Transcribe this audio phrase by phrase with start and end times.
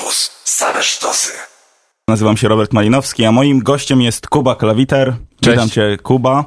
[0.00, 0.30] Campus.
[0.44, 1.32] Same sztosy.
[2.08, 5.16] Nazywam się Robert Malinowski, a moim gościem jest Kuba Klawiter.
[5.40, 5.56] Cześć.
[5.56, 6.44] Witam cię, Kuba.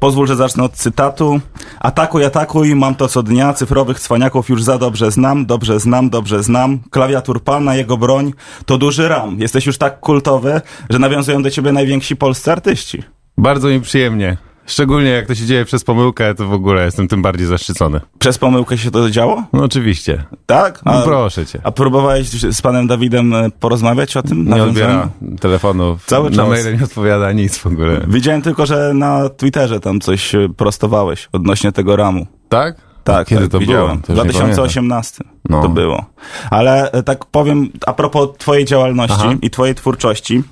[0.00, 1.40] Pozwól, że zacznę od cytatu.
[1.80, 6.42] Atakuj, atakuj, mam to co dnia, cyfrowych cwaniaków już za dobrze znam, dobrze znam, dobrze
[6.42, 6.80] znam.
[6.90, 8.32] Klawiatur pana, jego broń,
[8.66, 9.40] to duży ram.
[9.40, 13.02] Jesteś już tak kultowy, że nawiązują do ciebie najwięksi polscy artyści.
[13.38, 14.36] Bardzo mi przyjemnie.
[14.66, 18.00] Szczególnie jak to się dzieje przez pomyłkę, to w ogóle jestem tym bardziej zaszczycony.
[18.18, 19.42] Przez pomyłkę się to działo?
[19.52, 20.24] No oczywiście.
[20.46, 20.80] Tak?
[20.84, 21.60] No proszę cię.
[21.64, 24.48] A próbowałeś z panem Dawidem e, porozmawiać o tym?
[24.48, 25.08] Nie odbiera
[25.40, 26.48] telefonów, Cały na czas.
[26.48, 28.00] maile nie odpowiada, nic w ogóle.
[28.08, 32.26] Widziałem tylko, że na Twitterze tam coś e, prostowałeś odnośnie tego ramu.
[32.48, 32.76] Tak?
[33.04, 33.98] Tak, Kiedy tak, to widziałem.
[34.00, 34.06] było?
[34.06, 35.62] To już nie 2018 No.
[35.62, 36.04] to było.
[36.50, 39.34] Ale e, tak powiem, a propos twojej działalności Aha.
[39.42, 40.42] i twojej twórczości,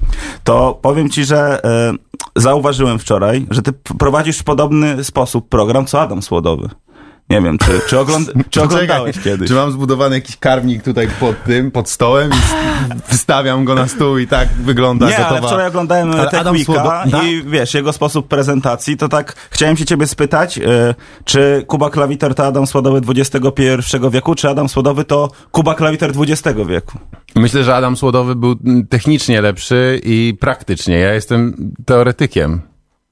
[0.45, 1.93] to powiem ci, że e,
[2.37, 6.69] zauważyłem wczoraj, że ty prowadzisz w podobny sposób program, co Adam Słodowy.
[7.31, 9.49] Nie wiem, czy, czy, ogląd czy oglądałeś kiedyś?
[9.49, 14.19] Czy mam zbudowany jakiś karmnik tutaj pod tym, pod stołem i wystawiam go na stół
[14.19, 15.31] i tak wygląda Nie, gotowa.
[15.31, 20.59] ale wczoraj oglądałem Słodo- i wiesz, jego sposób prezentacji, to tak chciałem się ciebie spytać,
[20.59, 26.13] e, czy Kuba Klawiter to Adam Słodowy XXI wieku, czy Adam Słodowy to Kuba Klawiter
[26.29, 26.99] XX wieku?
[27.37, 28.57] Myślę, że Adam Słodowy był
[28.89, 30.99] technicznie lepszy i praktycznie.
[30.99, 32.61] Ja jestem teoretykiem.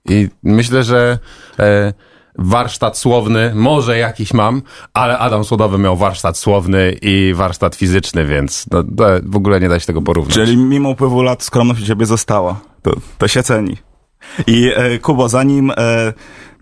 [0.09, 1.19] I myślę, że
[1.59, 1.93] e,
[2.39, 4.63] warsztat słowny, może jakiś mam,
[4.95, 8.85] ale Adam Słodowy miał warsztat słowny i warsztat fizyczny, więc no,
[9.23, 10.35] w ogóle nie da się tego porównać.
[10.35, 12.61] Czyli mimo upływu lat skromność u ciebie została.
[12.83, 13.77] To, to się ceni.
[14.47, 15.75] I e, Kubo, zanim e,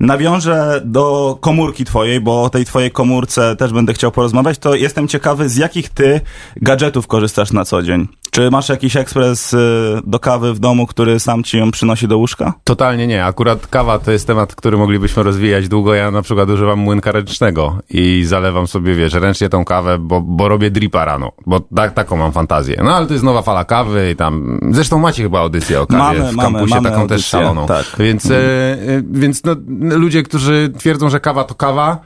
[0.01, 5.09] nawiążę do komórki twojej, bo o tej twojej komórce też będę chciał porozmawiać, to jestem
[5.09, 6.21] ciekawy, z jakich ty
[6.57, 8.09] gadżetów korzystasz na co dzień?
[8.37, 9.59] Czy masz jakiś ekspres e,
[10.07, 12.53] do kawy w domu, który sam ci ją przynosi do łóżka?
[12.65, 13.25] Totalnie nie.
[13.25, 15.95] Akurat kawa to jest temat, który moglibyśmy rozwijać długo.
[15.95, 20.49] Ja na przykład używam młynka ręcznego i zalewam sobie, wiesz, ręcznie tą kawę, bo, bo
[20.49, 22.81] robię dripa rano, bo tak, taką mam fantazję.
[22.85, 24.61] No ale to jest nowa fala kawy i tam...
[24.71, 27.67] Zresztą macie chyba audycję o kawie Mamy, w mamy, kampusie, mamy taką audycję, też szaloną.
[27.67, 27.87] tak.
[27.99, 28.77] Więc, e, e,
[29.11, 29.57] więc no,
[29.97, 31.99] ludzie, którzy twierdzą, że kawa to kawa,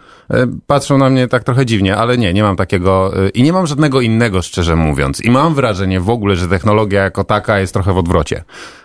[0.67, 3.67] patrzą na mnie tak trochę dziwnie, ale nie, nie mam takiego e, i nie mam
[3.67, 5.21] żadnego innego, szczerze mówiąc.
[5.21, 8.45] I mam wrażenie w ogóle, że technologia jako taka jest trochę w odwrocie.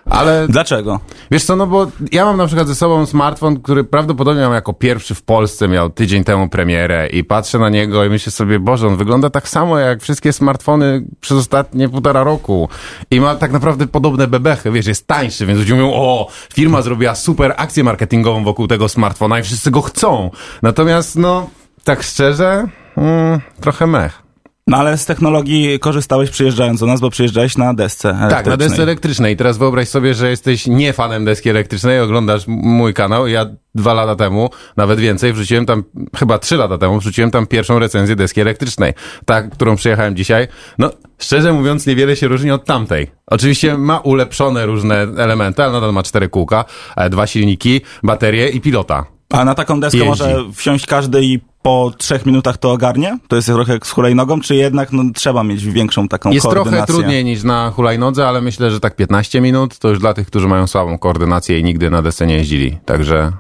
[0.10, 1.00] Ale Dlaczego?
[1.32, 4.74] Wiesz co, no bo ja mam na przykład ze sobą smartfon, który prawdopodobnie miał jako
[4.74, 8.88] pierwszy w Polsce, miał tydzień temu premierę i patrzę na niego i myślę sobie, Boże,
[8.88, 12.70] on wygląda tak samo jak wszystkie smartfony przez ostatnie półtora roku
[13.12, 17.16] i ma tak naprawdę podobne bebechy, wiesz, jest tańszy, więc ludzie mówią, o, firma zrobiła
[17.16, 20.32] super akcję marketingową wokół tego smartfona i wszyscy go chcą.
[20.62, 21.35] Natomiast, no,
[21.84, 24.26] tak szczerze, mm, trochę mech.
[24.68, 28.58] No ale z technologii korzystałeś przyjeżdżając do nas, bo przyjeżdżałeś na desce Tak, na elektrycznej.
[28.58, 29.34] desce elektrycznej.
[29.34, 33.28] I teraz wyobraź sobie, że jesteś nie fanem deski elektrycznej, oglądasz mój kanał.
[33.28, 35.84] Ja dwa lata temu, nawet więcej, wrzuciłem tam,
[36.16, 38.94] chyba trzy lata temu, wrzuciłem tam pierwszą recenzję deski elektrycznej.
[39.26, 40.48] Ta, którą przyjechałem dzisiaj.
[40.78, 43.12] No, szczerze mówiąc, niewiele się różni od tamtej.
[43.28, 46.66] Oczywiście ma ulepszone różne elementy, ale nadal ma cztery kółka,
[46.98, 49.06] e, dwa silniki, baterie i pilota.
[49.36, 50.10] A na taką deskę Jeździ.
[50.10, 53.18] może wsiąść każdy i po trzech minutach to ogarnie?
[53.28, 56.86] To jest trochę jak z hulajnogą, czy jednak no, trzeba mieć większą taką Jest koordynację?
[56.86, 60.28] trochę trudniej niż na hulajnodze, ale myślę, że tak 15 minut to już dla tych,
[60.28, 62.78] którzy mają słabą koordynację i nigdy na desce nie jeździli.
[62.86, 63.32] Także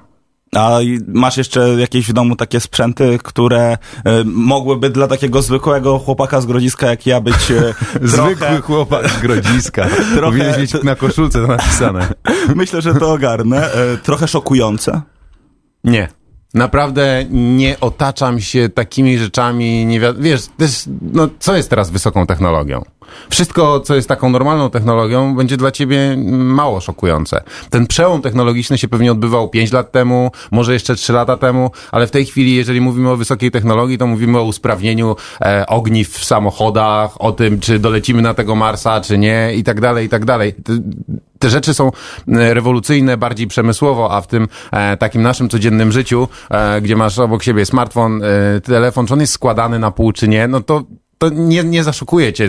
[0.56, 3.78] A masz jeszcze jakieś w domu takie sprzęty, które e,
[4.26, 8.62] mogłyby dla takiego zwykłego chłopaka z Grodziska jak ja być e, Zwykły trochę...
[8.62, 9.86] chłopak z Grodziska.
[10.16, 12.08] Trochę- Powinieneś mieć na koszulce to napisane.
[12.56, 13.74] Myślę, że to ogarnę.
[13.74, 15.02] E, trochę szokujące.
[15.86, 16.08] Nie.
[16.54, 22.26] Naprawdę nie otaczam się takimi rzeczami, nie wi- wiesz, też, no, co jest teraz wysoką
[22.26, 22.84] technologią?
[23.30, 27.44] Wszystko, co jest taką normalną technologią, będzie dla ciebie mało szokujące.
[27.70, 32.08] Ten przełom technologiczny się pewnie odbywał 5 lat temu, może jeszcze 3 lata temu, ale
[32.08, 36.26] w tej chwili, jeżeli mówimy o wysokiej technologii, to mówimy o usprawnieniu e, ogniw w
[36.26, 40.26] samochodach, o tym, czy dolecimy na tego Marsa, czy nie, i tak dalej, i tak
[40.26, 40.56] dalej.
[41.40, 41.92] Te, rzeczy są
[42.28, 47.20] e, rewolucyjne bardziej przemysłowo, a w tym e, takim naszym codziennym życiu, e, gdzie masz
[47.20, 50.84] obok siebie smartfon, e, telefon, czy on jest składany na pół, czy nie, no to
[51.18, 52.48] to nie, nie zaszokuje cię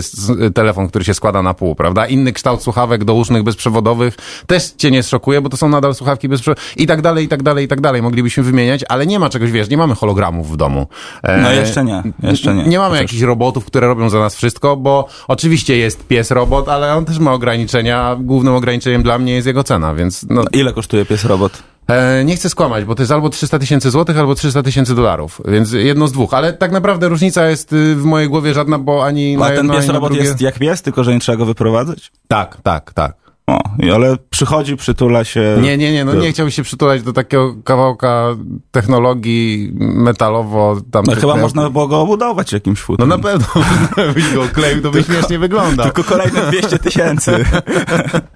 [0.53, 2.07] telefon, który się składa na pół, prawda?
[2.07, 4.15] Inny kształt słuchawek dołóżnych bezprzewodowych
[4.47, 7.43] też cię nie szokuje, bo to są nadal słuchawki bezprzewodowe i tak dalej, i tak
[7.43, 8.01] dalej, i tak dalej.
[8.01, 10.87] Moglibyśmy wymieniać, ale nie ma czegoś, wiesz, nie mamy hologramów w domu.
[11.23, 12.63] E, No jeszcze nie, jeszcze nie.
[12.63, 16.69] Nie mamy Chociaż- jakichś robotów, które robią za nas wszystko, bo oczywiście jest pies robot,
[16.69, 18.17] ale on też ma ograniczenia.
[18.19, 21.63] Głównym ograniczeniem dla mnie jest jego cena, więc no, Ile kosztuje pies robot?
[21.87, 25.41] E, nie chcę skłamać, bo to jest albo 300 tysięcy złotych, albo 300 tysięcy dolarów,
[25.47, 26.33] więc jedno z dwóch.
[26.33, 29.55] Ale tak naprawdę różnica jest y, w mojej głowie żadna, bo ani A na ten
[29.55, 30.27] jedno, pies na robot drugie...
[30.27, 32.11] jest jak pies, tylko że nie trzeba go wyprowadzać?
[32.27, 33.26] Tak, tak, tak.
[33.49, 33.59] O,
[33.93, 35.57] ale przychodzi, przytula się.
[35.61, 38.35] Nie, nie, nie, no nie chciałbym się przytulać do takiego kawałka
[38.71, 41.03] technologii metalowo tam.
[41.07, 43.09] No chyba można by było go obudować jakimś No futrem.
[43.09, 43.47] na pewno,
[44.15, 45.85] byś go kleił, to by śmiesznie wyglądał.
[45.85, 47.45] Tylko kolejne 200 tysięcy.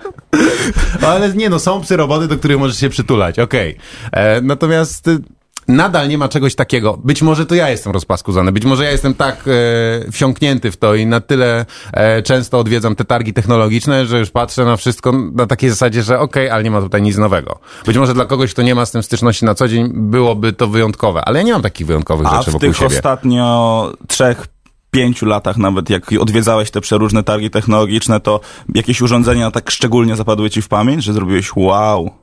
[1.08, 3.78] Ale nie, no są psy roboty, do których możesz się przytulać, okej.
[4.12, 5.20] E, Natomiast y,
[5.68, 7.00] nadal nie ma czegoś takiego.
[7.04, 10.96] Być może to ja jestem rozpaskuzany, być może ja jestem tak e, wsiąknięty w to
[10.96, 15.48] i na tyle e, często odwiedzam te targi technologiczne, że już patrzę na wszystko na
[15.48, 17.60] takiej zasadzie, że okej, ale nie ma tutaj nic nowego.
[17.86, 20.68] Być może dla kogoś, kto nie ma z tym styczności na co dzień, byłoby to
[20.68, 22.96] wyjątkowe, ale ja nie mam takich wyjątkowych A rzeczy w wokół tych siebie.
[22.96, 24.48] ostatnio trzech,
[24.92, 28.40] pięciu latach nawet, jak odwiedzałeś te przeróżne targi technologiczne, to
[28.76, 32.21] jakieś urządzenia tak szczególnie zapadły ci w pamięć, że zrobiłeś wow.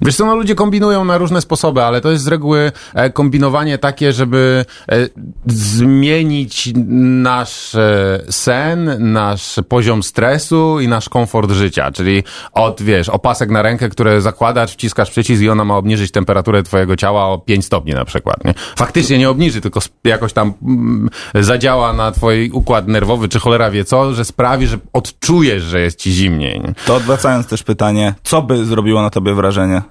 [0.00, 3.78] Wiesz co, no ludzie kombinują na różne sposoby, ale to jest z reguły e, kombinowanie
[3.78, 5.08] takie, żeby e,
[5.46, 11.90] zmienić nasz e, sen, nasz poziom stresu i nasz komfort życia.
[11.90, 16.62] Czyli od, wiesz, opasek na rękę, które zakładasz, wciskasz przycisk i ona ma obniżyć temperaturę
[16.62, 18.54] twojego ciała o 5 stopni na przykład, nie?
[18.76, 23.84] Faktycznie nie obniży, tylko jakoś tam mm, zadziała na twój układ nerwowy, czy cholera wie
[23.84, 26.74] co, że sprawi, że odczujesz, że jest ci zimniej, nie?
[26.86, 29.81] To odwracając też pytanie, co by zrobiło na tobie wrażenie?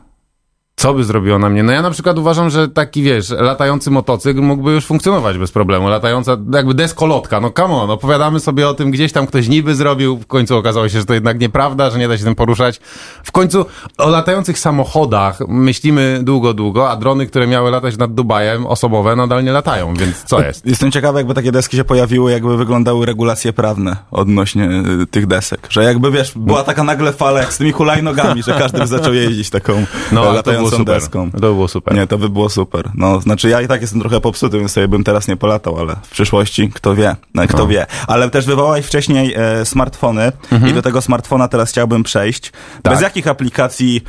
[0.81, 1.63] Co by zrobiło na mnie?
[1.63, 5.89] No ja na przykład uważam, że taki, wiesz, latający motocykl mógłby już funkcjonować bez problemu.
[5.89, 10.17] Latająca, jakby deskolotka, no come on, opowiadamy sobie o tym, gdzieś tam ktoś niby zrobił,
[10.17, 12.79] w końcu okazało się, że to jednak nieprawda, że nie da się tym poruszać.
[13.23, 13.65] W końcu
[13.97, 19.43] o latających samochodach myślimy długo, długo, a drony, które miały latać nad Dubajem, osobowe, nadal
[19.43, 20.65] nie latają, więc co jest?
[20.65, 24.69] Jestem ciekawy, jakby takie deski się pojawiły, jakby wyglądały regulacje prawne odnośnie
[25.01, 25.67] y, tych desek.
[25.69, 29.13] Że jakby, wiesz, była taka nagle fala jak z tymi hulajnogami, że każdy by zaczął
[29.13, 30.95] jeździć taką No, e, latającą super.
[30.95, 31.31] deską.
[31.31, 31.95] To było super.
[31.95, 32.91] Nie, to by było super.
[32.95, 35.95] No, znaczy ja i tak jestem trochę popsuty, więc sobie bym teraz nie polatał, ale
[35.95, 37.85] w przyszłości kto wie, no, kto wie.
[38.07, 40.31] Ale też wywołałeś wcześniej e, smartfony
[40.69, 42.51] i do tego smartfona teraz chciałbym przejść.
[42.81, 42.93] Tak.
[42.93, 44.01] Bez jakich aplikacji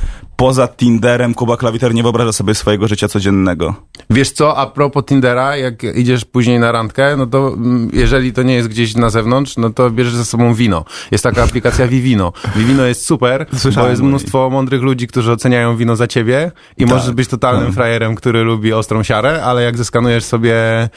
[0.43, 3.75] poza Tinderem Kuba Klawiter nie wyobraża sobie swojego życia codziennego?
[4.11, 8.43] Wiesz co, a propos Tindera, jak idziesz później na randkę, no to mm, jeżeli to
[8.43, 10.85] nie jest gdzieś na zewnątrz, no to bierzesz ze sobą wino.
[11.11, 12.33] Jest taka aplikacja Vivino.
[12.57, 16.87] Vivino jest super, Słyszałem bo jest mnóstwo mądrych ludzi, którzy oceniają wino za ciebie i
[16.87, 20.89] możesz być totalnym frajerem, który lubi ostrą siarę, ale jak zeskanujesz sobie e,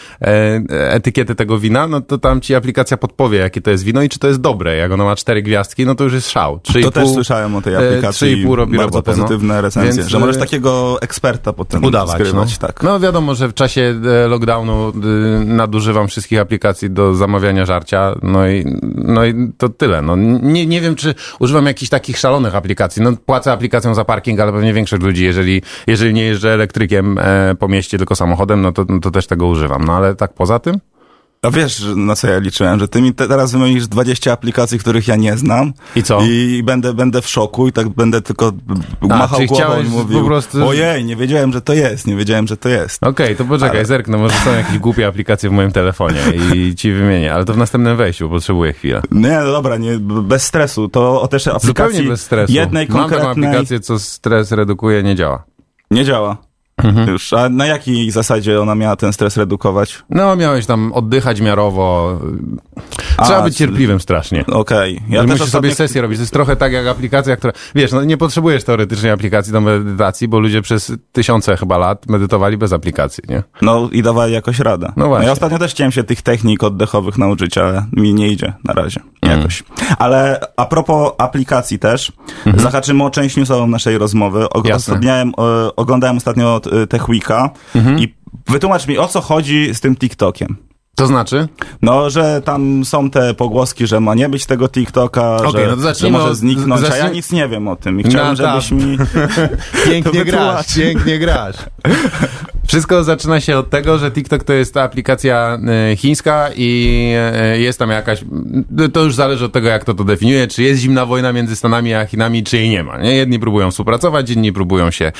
[0.69, 4.19] etykietę tego wina, no to tam ci aplikacja podpowie, jakie to jest wino i czy
[4.19, 4.75] to jest dobre.
[4.75, 6.59] Jak ono ma cztery gwiazdki, no to już jest szał.
[6.59, 8.27] Trzy i To też słyszałem o tej e, aplikacji.
[8.27, 9.34] trzy i pół robi bardzo robotę, no.
[9.35, 12.11] Pozytywne recenzje, Więc, że możesz e, takiego eksperta potem udawać.
[12.11, 12.59] skrywać.
[12.61, 12.67] no.
[12.67, 12.83] Tak.
[12.83, 13.95] no wiadomo, że w czasie
[14.25, 20.01] e, lockdownu y, nadużywam wszystkich aplikacji do zamawiania żarcia, no i, no i to tyle.
[20.01, 23.01] No, nie, nie wiem, czy używam jakichś takich szalonych aplikacji.
[23.01, 27.55] No płacę aplikacją za parking, ale pewnie większość ludzi, jeżeli, jeżeli nie jeżdżę elektrykiem e,
[27.59, 29.85] po mieście, tylko samochodem, no to, no to też tego używam.
[29.85, 30.79] No ale tak poza tym?
[31.45, 35.07] A wiesz, na co ja liczyłem, że ty mi te, teraz wymienisz 20 aplikacji, których
[35.07, 35.73] ja nie znam.
[35.95, 36.19] I co?
[36.23, 38.51] I będę, będę w szoku i tak będę tylko
[39.01, 42.15] A, machał czyli głową i mówił, po prostu- ojej, nie wiedziałem, że to jest, nie
[42.15, 43.03] wiedziałem, że to jest.
[43.03, 46.19] Okej, to poczekaj, Ale- zerknę, może są jakieś głupie aplikacje w moim telefonie
[46.55, 49.01] i ci wymienię, ale to w następnym wejściu, potrzebuję chwilę.
[49.11, 50.89] Nie, no dobra, nie, bez stresu.
[50.89, 52.53] To o też aplikacji Zupełnie bez stresu.
[52.53, 55.43] jednej Mam taką konkretnej aplikację, co stres redukuje, nie działa.
[55.91, 56.37] nie działa.
[56.85, 57.09] Mhm.
[57.09, 60.03] Już, a na jakiej zasadzie ona miała ten stres redukować?
[60.09, 62.19] No, miałeś tam oddychać miarowo.
[63.23, 64.45] Trzeba A, być cierpliwym strasznie.
[64.45, 65.01] Okej.
[65.09, 65.51] Ja Ja musisz ostatnio...
[65.51, 66.17] sobie sesję robić.
[66.17, 67.53] To jest trochę tak jak aplikacja, która...
[67.75, 72.57] Wiesz, no nie potrzebujesz teoretycznie aplikacji do medytacji, bo ludzie przez tysiące chyba lat medytowali
[72.57, 73.43] bez aplikacji, nie?
[73.61, 74.91] No i dawali jakoś radę.
[74.97, 75.25] No właśnie.
[75.25, 78.99] Ja ostatnio też chciałem się tych technik oddechowych nauczyć, ale mi nie idzie na razie.
[79.25, 79.37] Mm.
[79.37, 79.63] Jakoś.
[79.97, 82.11] Ale a propos aplikacji też,
[82.57, 84.45] zahaczymy o część newsową naszej rozmowy.
[84.63, 84.99] Jasne.
[84.99, 87.99] Miałem, e, oglądałem ostatnio e, Tech Weeka Mhm.
[87.99, 88.15] i
[88.47, 90.57] wytłumacz mi, o co chodzi z tym TikTokiem.
[90.95, 91.47] To znaczy?
[91.81, 95.83] No, że tam są te pogłoski, że ma nie być tego TikToka, Okej, że, no
[95.83, 98.35] to że może zniknąć, a ja zacznij- nic nie wiem o tym i chciałem, No
[98.35, 98.97] żebyś mi...
[99.85, 100.75] Pięknie wytłumacz.
[100.75, 101.55] pięknie grasz.
[102.67, 105.59] Wszystko zaczyna się od tego, że TikTok to jest ta aplikacja
[105.91, 108.23] e, chińska i e, jest tam jakaś,
[108.93, 111.93] to już zależy od tego, jak to to definiuje, czy jest zimna wojna między Stanami
[111.93, 112.97] a Chinami, czy jej nie ma.
[112.97, 113.15] Nie?
[113.15, 115.11] Jedni próbują współpracować, inni próbują się,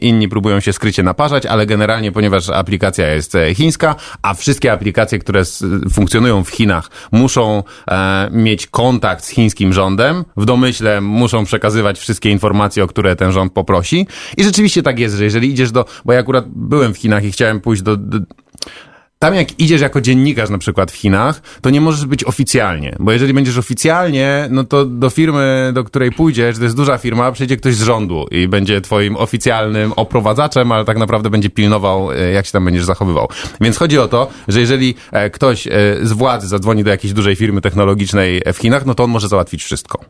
[0.00, 5.18] inni próbują się skrycie naparzać, ale generalnie, ponieważ aplikacja jest e, chińska, a wszystkie aplikacje,
[5.18, 5.42] które
[5.90, 7.62] funkcjonują w Chinach, muszą
[8.30, 13.52] mieć kontakt z chińskim rządem, w domyśle muszą przekazywać wszystkie informacje, o które ten rząd
[13.52, 14.06] poprosi.
[14.36, 17.32] I rzeczywiście tak jest, że jeżeli idziesz do, bo ja akurat byłem w Chinach i
[17.32, 18.18] chciałem pójść do, do
[19.18, 23.12] tam jak idziesz jako dziennikarz na przykład w Chinach, to nie możesz być oficjalnie, bo
[23.12, 27.56] jeżeli będziesz oficjalnie, no to do firmy, do której pójdziesz, to jest duża firma, przyjdzie
[27.56, 32.46] ktoś z rządu i będzie twoim oficjalnym oprowadzaczem, ale tak naprawdę będzie pilnował, e, jak
[32.46, 33.28] się tam będziesz zachowywał.
[33.60, 35.70] Więc chodzi o to, że jeżeli e, ktoś e,
[36.02, 39.64] z władzy zadzwoni do jakiejś dużej firmy technologicznej w Chinach, no to on może załatwić
[39.64, 40.00] wszystko.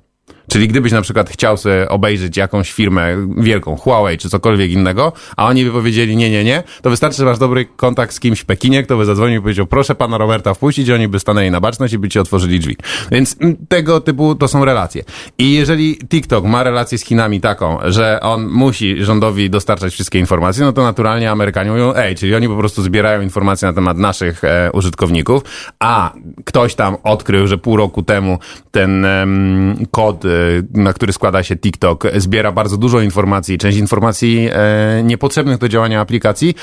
[0.48, 5.46] Czyli gdybyś na przykład chciał sobie obejrzeć jakąś firmę wielką, Huawei czy cokolwiek innego, a
[5.46, 8.44] oni by powiedzieli nie, nie, nie, to wystarczy, że masz dobry kontakt z kimś w
[8.44, 11.60] Pekinie, kto by zadzwonił i powiedział proszę pana Roberta wpuścić i oni by stanęli na
[11.60, 12.76] baczność i by ci otworzyli drzwi.
[13.10, 15.04] Więc mm, tego typu to są relacje.
[15.38, 20.64] I jeżeli TikTok ma relację z Chinami taką, że on musi rządowi dostarczać wszystkie informacje,
[20.64, 24.44] no to naturalnie Amerykanie mówią, ej, czyli oni po prostu zbierają informacje na temat naszych
[24.44, 25.42] e, użytkowników,
[25.78, 26.12] a
[26.44, 28.38] ktoś tam odkrył, że pół roku temu
[28.70, 30.28] ten em, kod, e,
[30.74, 36.00] na który składa się TikTok, zbiera bardzo dużo informacji, część informacji e, niepotrzebnych do działania
[36.00, 36.54] aplikacji.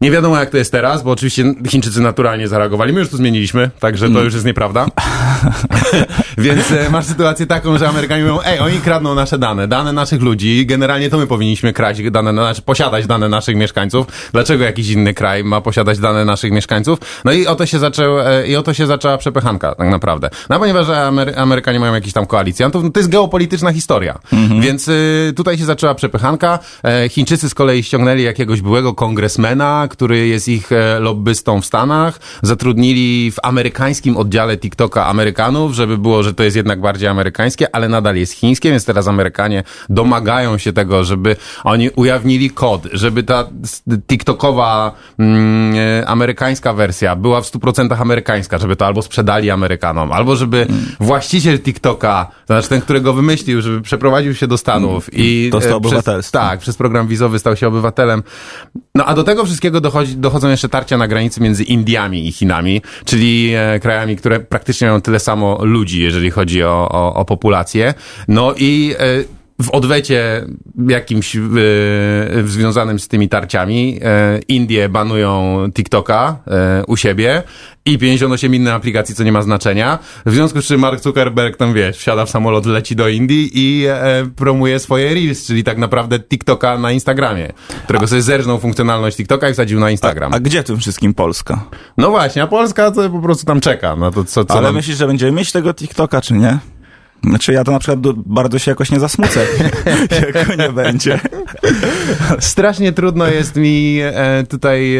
[0.00, 2.92] Nie wiadomo jak to jest teraz, bo oczywiście Chińczycy naturalnie zareagowali.
[2.92, 4.86] My już to zmieniliśmy, także to już jest nieprawda.
[6.38, 10.22] Więc e, masz sytuację taką, że Amerykanie mówią, ej, oni kradną nasze dane, dane naszych
[10.22, 14.06] ludzi, generalnie to my powinniśmy kraść dane, znaczy posiadać dane naszych mieszkańców.
[14.32, 16.98] Dlaczego jakiś inny kraj ma posiadać dane naszych mieszkańców?
[17.24, 20.30] No i oto się, zaczął, e, i oto się zaczęła przepychanka, tak naprawdę.
[20.50, 24.18] No ponieważ Amery Amerykanie mają jakiś tam koalicjantów, no to jest geopolityczna historia.
[24.60, 26.58] Więc y, tutaj się zaczęła przepychanka.
[26.84, 32.20] E, Chińczycy z kolei ściągnęli jakiegoś byłego kongresmena, który jest ich e, lobbystą w Stanach.
[32.42, 37.88] Zatrudnili w amerykańskim oddziale TikToka Amerykanów, żeby było, że to jest jednak bardziej amerykańskie, ale
[37.88, 43.46] nadal jest chińskie, więc teraz Amerykanie domagają się tego, żeby oni ujawnili kod, żeby ta
[44.08, 50.36] TikTokowa mm, e, amerykańska wersja była w 100% amerykańska, żeby to albo sprzedali Amerykanom, albo
[50.36, 50.66] żeby
[51.00, 55.76] właściciel TikToka, to znaczy ten, który go wymyślił, żeby przeprowadził się do Stanów i Dostał
[55.76, 56.38] e, przez, obywatelstwo.
[56.38, 58.22] tak, przez program wizowy stał się obywatelem.
[58.94, 62.82] No a do tego wszystkiego dochodzi, dochodzą jeszcze tarcia na granicy między Indiami i Chinami,
[63.04, 67.94] czyli e, krajami, które praktycznie mają tyle samo ludzi, jeżeli chodzi o, o, o populację.
[68.28, 70.46] No i e, w odwecie
[70.88, 71.40] jakimś e,
[72.44, 77.42] związanym z tymi tarciami e, Indie banują TikToka e, u siebie
[77.84, 79.98] i 58 innych aplikacji, co nie ma znaczenia.
[80.26, 83.86] W związku z czym Mark Zuckerberg tam, wiesz, wsiada w samolot, leci do Indii i
[83.86, 87.52] e, promuje swoje Reels, czyli tak naprawdę TikToka na Instagramie,
[87.84, 90.34] którego sobie zerżnął funkcjonalność TikToka i wsadził na Instagram.
[90.34, 91.64] A gdzie tym wszystkim Polska?
[91.96, 94.74] No właśnie, a Polska to po prostu tam czeka na to, co, co Ale nam...
[94.74, 96.58] myślisz, że będziemy mieć tego TikToka, czy nie?
[97.24, 99.40] Znaczy ja to na przykład bardzo się jakoś nie zasmucę,
[100.34, 101.20] jak nie będzie.
[102.40, 104.98] Strasznie trudno jest mi e, tutaj,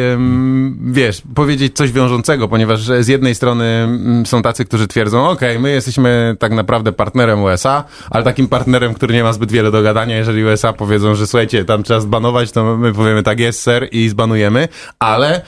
[0.81, 5.71] wiesz, powiedzieć coś wiążącego, ponieważ z jednej strony mm, są tacy, którzy twierdzą, okej, my
[5.71, 10.17] jesteśmy tak naprawdę partnerem USA, ale takim partnerem, który nie ma zbyt wiele do gadania,
[10.17, 14.09] jeżeli USA powiedzą, że słuchajcie, tam trzeba zbanować, to my powiemy tak jest, ser i
[14.09, 14.67] zbanujemy,
[14.99, 15.41] ale e,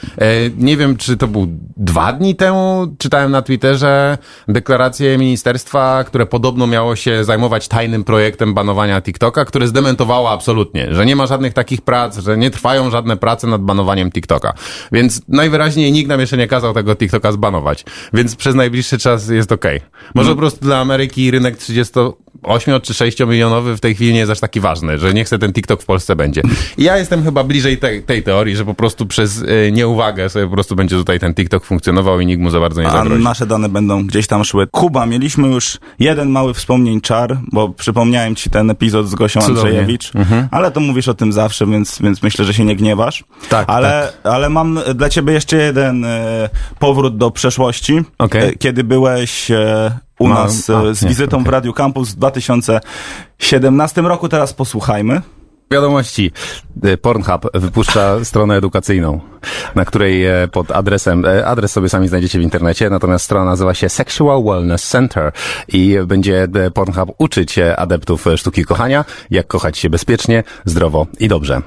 [0.57, 1.47] nie wiem, czy to był
[1.77, 8.53] dwa dni temu, czytałem na Twitterze deklarację ministerstwa, które podobno miało się zajmować tajnym projektem
[8.53, 13.17] banowania TikToka, które zdementowało absolutnie, że nie ma żadnych takich prac, że nie trwają żadne
[13.17, 14.53] prace nad banowaniem TikToka.
[14.91, 17.85] Więc najwyraźniej nikt nam jeszcze nie kazał tego TikToka zbanować.
[18.13, 19.81] Więc przez najbliższy czas jest okej.
[20.15, 21.57] Może po prostu dla Ameryki rynek
[22.41, 25.39] 38 czy 6 milionowy w tej chwili nie jest aż taki ważny, że nie chce
[25.39, 26.41] ten TikTok w Polsce będzie.
[26.77, 30.45] I ja jestem chyba bliżej tej, tej teorii, że po prostu przez y, nieuwagę sobie
[30.47, 33.23] po prostu będzie tutaj ten TikTok funkcjonował i nikt mu za bardzo nie A zagrozi.
[33.23, 34.67] nasze dane będą gdzieś tam szły.
[34.71, 39.61] Kuba, mieliśmy już jeden mały wspomnień czar, bo przypomniałem ci ten epizod z Gosią Cudownie.
[39.61, 40.11] Andrzejewicz,
[40.51, 43.23] ale to mówisz o tym zawsze, więc, więc myślę, że się nie gniewasz.
[43.49, 48.49] Tak, ale, ale mam dla ciebie jeszcze jeden e, powrót do przeszłości, Okej.
[48.49, 49.91] e, kiedy byłeś e,
[50.21, 51.47] u Mam- nas e, a, z nie, wizytą w.
[51.47, 54.29] Radiu Campus w 2017 roku.
[54.29, 55.21] Teraz posłuchajmy.
[55.71, 56.31] Wiadomości.
[56.85, 59.19] Y, Pornhub wypuszcza stronę edukacyjną,
[59.75, 63.73] na której e, pod adresem, e, adres sobie sami znajdziecie w internecie, natomiast strona nazywa
[63.73, 65.31] się Sexual Wellness Center
[65.67, 71.07] i będzie e, Pornhub uczyć e, adeptów e, sztuki kochania, jak kochać się bezpiecznie, zdrowo
[71.19, 71.61] i dobrze.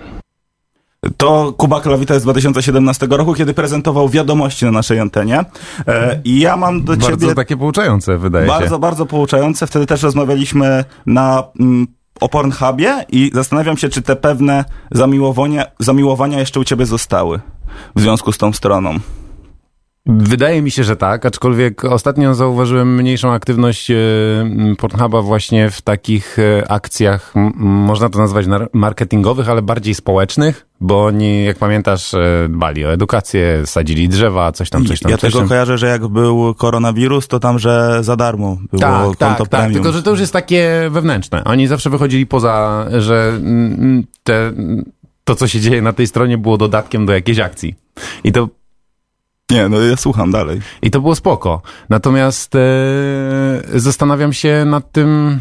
[1.16, 5.44] To Kuba Klawita z 2017 roku, kiedy prezentował wiadomości na naszej antenie.
[5.86, 8.80] E, I ja mam do Bardzo ciebie takie pouczające, wydaje bardzo, się.
[8.80, 9.66] bardzo pouczające.
[9.66, 11.86] Wtedy też rozmawialiśmy na mm,
[12.20, 17.40] o Pornhubie i zastanawiam się, czy te pewne zamiłowania, zamiłowania jeszcze u ciebie zostały
[17.96, 18.98] w związku z tą stroną.
[20.06, 23.94] Wydaje mi się, że tak, aczkolwiek ostatnio zauważyłem mniejszą aktywność e,
[24.78, 31.44] Pornhuba właśnie w takich e, akcjach, można to nazwać marketingowych, ale bardziej społecznych, bo oni,
[31.44, 35.10] jak pamiętasz, e, dbali o edukację, sadzili drzewa, coś tam, coś tam.
[35.10, 35.48] ja coś tego tam.
[35.48, 39.48] kojarzę, że jak był koronawirus, to tam, że za darmo było Tak, konto tak, tak,
[39.48, 39.72] premium.
[39.72, 41.44] tylko że to już jest takie wewnętrzne.
[41.44, 44.52] Oni zawsze wychodzili poza, że mm, te,
[45.24, 47.74] to, co się dzieje na tej stronie było dodatkiem do jakiejś akcji.
[48.24, 48.48] I to
[49.54, 50.60] Nie, no ja słucham dalej.
[50.82, 51.62] I to było spoko.
[51.88, 52.60] Natomiast e,
[53.74, 55.40] zastanawiam się nad tym,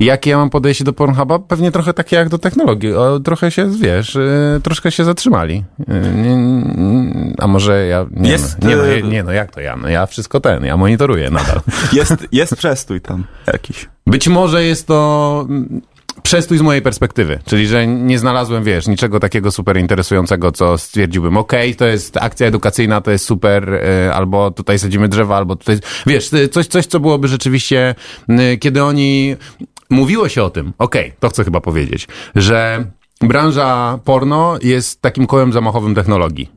[0.00, 1.38] Jakie ja mam podejście do Pornhuba?
[1.38, 2.94] Pewnie trochę takie jak do technologii.
[2.94, 5.64] O, trochę się, wiesz, y, troszkę się zatrzymali.
[5.80, 5.84] Y,
[6.14, 6.36] nie,
[7.38, 8.06] a może ja...
[8.10, 9.76] Nie, Jest, no, nie, no, y- nie, no jak to ja?
[9.76, 11.60] No ja wszystko ten, ja monitoruję nadal.
[11.92, 13.88] Jest, jest przestój tam jakiś.
[14.06, 15.46] Być może jest to
[16.22, 21.36] przestój z mojej perspektywy, czyli że nie znalazłem, wiesz, niczego takiego super interesującego, co stwierdziłbym,
[21.36, 25.78] okej, to jest akcja edukacyjna, to jest super, y, albo tutaj sadzimy drzewa, albo tutaj,
[26.06, 27.94] wiesz, y, coś, coś, co byłoby rzeczywiście,
[28.30, 29.36] y, kiedy oni,
[29.90, 32.84] mówiło się o tym, okej, to chcę chyba powiedzieć, że
[33.20, 36.50] branża porno jest takim kołem zamachowym technologii.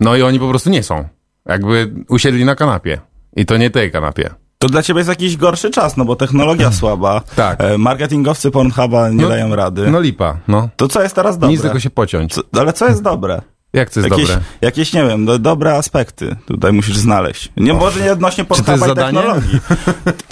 [0.00, 1.08] No i oni po prostu nie są.
[1.46, 3.00] Jakby usiedli na kanapie.
[3.36, 4.30] I to nie tej kanapie.
[4.58, 7.20] To dla ciebie jest jakiś gorszy czas, no bo technologia słaba.
[7.36, 7.60] Tak.
[7.60, 9.90] E, marketingowcy Pornhuba nie No, dają rady.
[9.90, 10.68] No lipa, no.
[10.76, 11.48] To co jest teraz dobre?
[11.52, 12.34] Nic tylko się pociąć.
[12.34, 13.40] Co, ale co jest dobre?
[13.72, 14.44] Jak to jest Jakieś, dobre?
[14.60, 17.52] jakieś, nie wiem, do, dobre aspekty tutaj musisz znaleźć.
[17.56, 19.18] Nie, może nie odnośnie Pornhuba i zadanie?
[19.18, 19.60] technologii.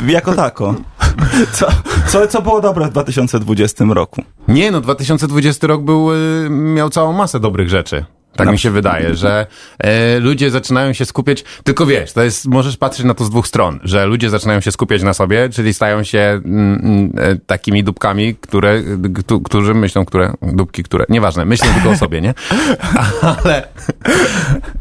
[0.15, 0.75] jako tako.
[1.53, 1.67] Co,
[2.09, 4.23] co, co było dobre w 2020 roku?
[4.49, 8.05] Nie, no 2020 rok był, y, miał całą masę dobrych rzeczy.
[8.37, 9.47] Tak Na mi się wydaje, że
[9.79, 13.47] e, ludzie zaczynają się skupiać, tylko wiesz, to jest, możesz patrzeć na to z dwóch
[13.47, 17.85] stron, że ludzie zaczynają się skupiać na sobie, czyli stają się mm, mm, e, takimi
[17.85, 18.83] dupkami, które,
[19.15, 22.35] któ- którzy myślą, które, dupki, które, nieważne, myślą tylko o sobie, nie?
[23.45, 23.69] Ale,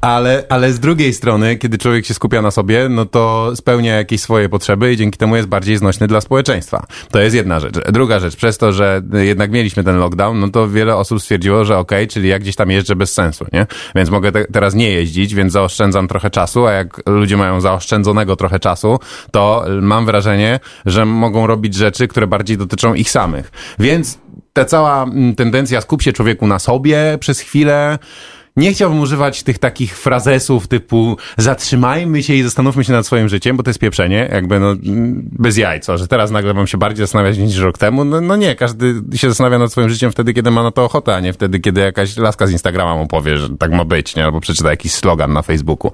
[0.02, 4.22] ale, ale z drugiej strony, kiedy człowiek się skupia na sobie, no to spełnia jakieś
[4.22, 6.86] swoje potrzeby i dzięki temu jest bardziej znośny dla społeczeństwa.
[7.12, 7.76] To jest jedna rzecz.
[7.92, 11.78] Druga rzecz, przez to, że jednak mieliśmy ten lockdown, no to wiele osób stwierdziło, że
[11.78, 13.68] okej, czyli ja gdzieś tam jeżdżę bez sensu, nie?
[13.96, 18.36] Więc mogę te, teraz nie jeździć, więc zaoszczędzam trochę czasu, a jak ludzie mają zaoszczędzonego
[18.36, 19.00] trochę czasu,
[19.32, 23.52] to mam wrażenie, że mogą robić rzeczy, które bardziej dotyczą ich samych.
[23.80, 24.20] Więc
[24.54, 28.00] ta cała mm, tendencja skup się człowieku na sobie przez chwilę,
[28.56, 33.58] nie chciałbym używać tych takich frazesów typu zatrzymajmy się i zastanówmy się nad swoim życiem,
[33.58, 34.76] bo to jest pieprzenie, jakby no
[35.32, 38.06] bez jajco, że teraz nagle mam się bardziej zastanawiać niż rok temu.
[38.06, 41.16] No, no nie, każdy się zastanawia nad swoim życiem wtedy, kiedy ma na to ochotę,
[41.16, 44.26] a nie wtedy, kiedy jakaś laska z Instagrama mu powie, że tak ma być, nie?
[44.26, 45.92] Albo przeczyta jakiś slogan na Facebooku.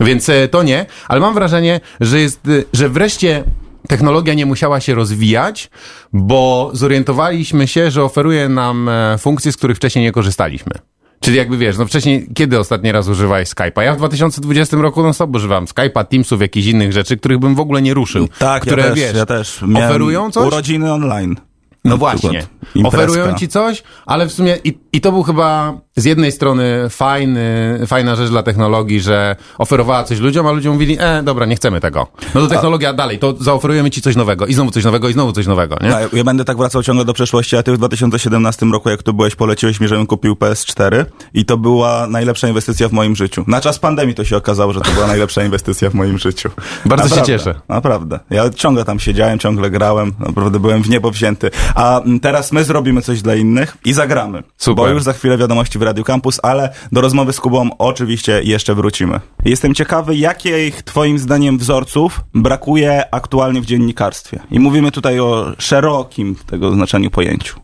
[0.00, 3.44] Więc e, to nie, ale mam wrażenie, że jest, e, że wreszcie
[3.88, 5.70] technologia nie musiała się rozwijać,
[6.12, 10.72] bo zorientowaliśmy się, że oferuje nam e, funkcje, z których wcześniej nie korzystaliśmy.
[11.20, 13.80] Czyli jakby wiesz, no wcześniej, kiedy ostatni raz używałeś Skype'a?
[13.80, 17.60] Ja w 2020 roku non stop używam Skype'a, Teamsów, jakichś innych rzeczy, których bym w
[17.60, 18.28] ogóle nie ruszył.
[18.38, 19.62] Tak, które, ja też, wiesz, ja też.
[19.62, 20.46] Miałem oferują coś?
[20.46, 21.36] Urodziny online.
[21.84, 22.46] No właśnie.
[22.84, 27.78] Oferują ci coś, ale w sumie i, i to był chyba z jednej strony fajny,
[27.86, 31.80] fajna rzecz dla technologii, że oferowała coś ludziom, a ludzie mówili, e, dobra, nie chcemy
[31.80, 32.06] tego.
[32.34, 35.32] No to technologia dalej, to zaoferujemy ci coś nowego i znowu coś nowego i znowu
[35.32, 35.88] coś nowego, nie?
[35.88, 39.14] Ja, ja będę tak wracał ciągle do przeszłości, a ty w 2017 roku, jak tu
[39.14, 43.44] byłeś, poleciłeś mi, żebym kupił PS4 i to była najlepsza inwestycja w moim życiu.
[43.46, 46.50] Na czas pandemii to się okazało, że to była najlepsza inwestycja w moim życiu.
[46.84, 47.60] Bardzo się Naprawdę, cieszę.
[47.68, 48.20] Naprawdę.
[48.30, 51.50] Ja ciągle tam siedziałem, ciągle grałem, naprawdę byłem w niebo wzięty.
[51.74, 54.42] A mm, teraz my zrobimy coś dla innych i zagramy.
[54.56, 54.84] Super.
[54.84, 58.74] Bo już za chwilę wiadomości w Radio Campus, ale do rozmowy z Kubą oczywiście jeszcze
[58.74, 59.20] wrócimy.
[59.44, 64.38] Jestem ciekawy, jakich twoim zdaniem wzorców brakuje aktualnie w dziennikarstwie.
[64.50, 67.60] I mówimy tutaj o szerokim tego znaczeniu pojęciu.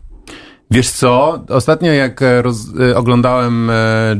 [0.71, 3.73] Wiesz co, ostatnio jak e, roz, e, oglądałem e,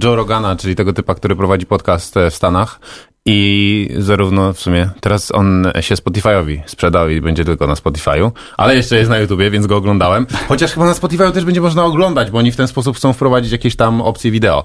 [0.03, 2.79] Joe Rogana, czyli tego typa, który prowadzi podcast w Stanach
[3.25, 8.75] i zarówno w sumie teraz on się Spotify'owi sprzedał i będzie tylko na Spotify'u, ale
[8.75, 10.27] jeszcze jest na YouTubie, więc go oglądałem.
[10.47, 13.51] Chociaż chyba na Spotify'u też będzie można oglądać, bo oni w ten sposób chcą wprowadzić
[13.51, 14.63] jakieś tam opcje wideo.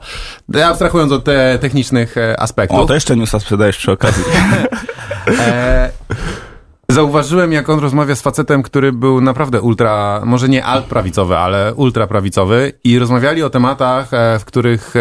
[0.48, 2.78] Ja abstrahując od te technicznych e, aspektów.
[2.78, 4.24] O, to jeszcze newsa sprzedajesz przy okazji.
[5.38, 5.90] E,
[6.90, 12.72] Zauważyłem, jak on rozmawia z facetem, który był naprawdę ultra, może nie alt-prawicowy, ale ultraprawicowy
[12.84, 14.94] i rozmawiali o tematach, e, w których,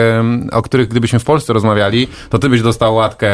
[0.52, 3.30] o których gdybyśmy w Polsce rozmawiali, to ty byś dostał łatkę,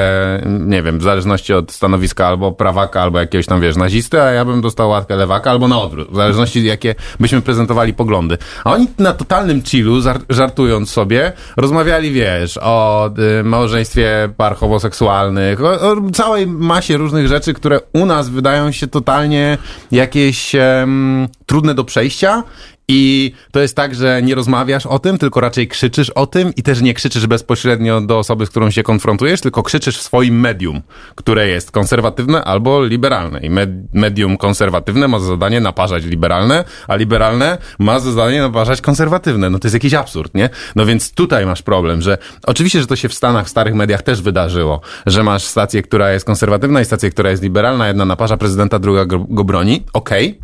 [0.46, 4.46] nie wiem, w zależności od stanowiska albo prawaka, albo jakiegoś tam, wiesz, nazisty, a ja
[4.46, 8.38] bym dostał łatkę lewaka, albo na odwrót, w zależności jakie byśmy prezentowali poglądy.
[8.64, 15.64] A oni na totalnym chillu, żar- żartując sobie, rozmawiali, wiesz, o y, małżeństwie par homoseksualnych,
[15.64, 18.30] o, o całej masie różnych rzeczy, które u nas
[18.72, 19.58] się totalnie
[19.92, 22.44] jakieś em, trudne do przejścia.
[22.88, 26.64] I to jest tak, że nie rozmawiasz o tym, tylko raczej krzyczysz o tym i
[26.64, 30.82] też nie krzyczysz bezpośrednio do osoby, z którą się konfrontujesz, tylko krzyczysz w swoim medium,
[31.16, 33.40] które jest konserwatywne albo liberalne.
[33.40, 38.82] I med- medium konserwatywne ma za zadanie naparzać liberalne, a liberalne ma za zadanie naparzać
[38.82, 39.50] konserwatywne.
[39.50, 40.50] No to jest jakiś absurd, nie?
[40.76, 42.18] No więc tutaj masz problem, że
[42.48, 46.12] oczywiście, że to się w Stanach, w starych mediach też wydarzyło, że masz stację, która
[46.12, 49.84] jest konserwatywna i stację, która jest liberalna, jedna naparza prezydenta, druga go, broni.
[49.94, 50.40] Okej.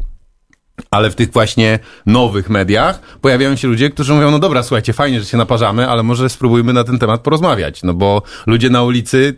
[0.92, 5.20] Ale w tych właśnie nowych mediach pojawiają się ludzie, którzy mówią, no dobra, słuchajcie, fajnie,
[5.20, 9.36] że się naparzamy, ale może spróbujmy na ten temat porozmawiać, no bo ludzie na ulicy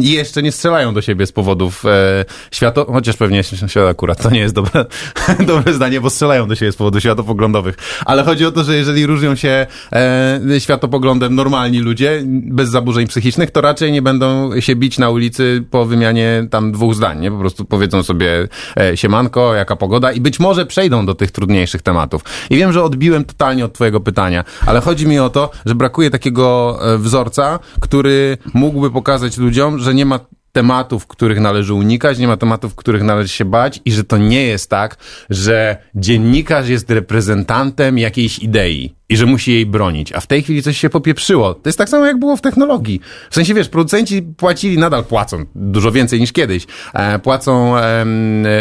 [0.00, 2.86] jeszcze nie strzelają do siebie z powodów e, świato...
[2.92, 4.84] Chociaż pewnie świat akurat to nie jest dobre,
[5.46, 7.76] dobre zdanie, bo strzelają do siebie z powodów światopoglądowych.
[8.04, 13.50] Ale chodzi o to, że jeżeli różnią się e, światopoglądem normalni ludzie, bez zaburzeń psychicznych,
[13.50, 17.30] to raczej nie będą się bić na ulicy po wymianie tam dwóch zdań, nie?
[17.30, 21.82] Po prostu powiedzą sobie e, siemanko, jaka pogoda i być może przejdą do tych trudniejszych
[21.82, 22.24] tematów.
[22.50, 26.10] I wiem, że odbiłem totalnie od twojego pytania, ale chodzi mi o to, że brakuje
[26.10, 30.20] takiego e, wzorca, który mógłby pokazać ludziom, że nie ma
[30.52, 34.42] tematów, których należy unikać, nie ma tematów, których należy się bać i że to nie
[34.42, 34.96] jest tak,
[35.30, 40.62] że dziennikarz jest reprezentantem jakiejś idei i że musi jej bronić, a w tej chwili
[40.62, 41.54] coś się popieprzyło.
[41.54, 43.00] To jest tak samo, jak było w technologii.
[43.30, 47.74] W sensie, wiesz, producenci płacili, nadal płacą, dużo więcej niż kiedyś, e, płacą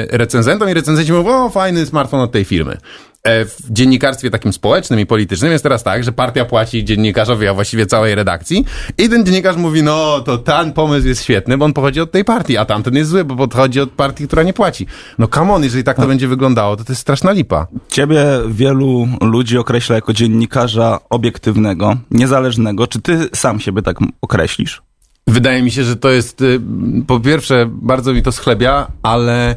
[0.09, 2.77] recenzentom i recenzenci mówią, o, fajny smartfon od tej firmy.
[3.23, 7.53] E, w dziennikarstwie takim społecznym i politycznym jest teraz tak, że partia płaci dziennikarzowi, a
[7.53, 8.65] właściwie całej redakcji
[8.97, 12.25] i ten dziennikarz mówi, no to ten pomysł jest świetny, bo on pochodzi od tej
[12.25, 14.87] partii, a tamten jest zły, bo pochodzi od partii, która nie płaci.
[15.17, 16.07] No come on, jeżeli tak to no.
[16.07, 17.67] będzie wyglądało, to to jest straszna lipa.
[17.89, 22.87] Ciebie wielu ludzi określa jako dziennikarza obiektywnego, niezależnego.
[22.87, 24.81] Czy ty sam siebie tak określisz?
[25.27, 26.61] Wydaje mi się, że to jest, y,
[27.07, 29.55] po pierwsze, bardzo mi to schlebia, ale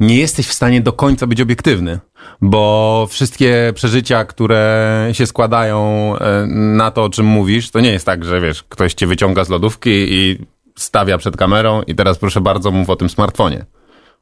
[0.00, 1.98] nie jesteś w stanie do końca być obiektywny
[2.40, 8.06] bo wszystkie przeżycia, które się składają e, na to, o czym mówisz, to nie jest
[8.06, 10.38] tak, że wiesz, ktoś cię wyciąga z lodówki i
[10.76, 13.64] stawia przed kamerą i teraz proszę bardzo mów o tym smartfonie.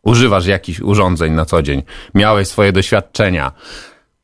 [0.03, 1.83] Używasz jakichś urządzeń na co dzień,
[2.15, 3.53] miałeś swoje doświadczenia.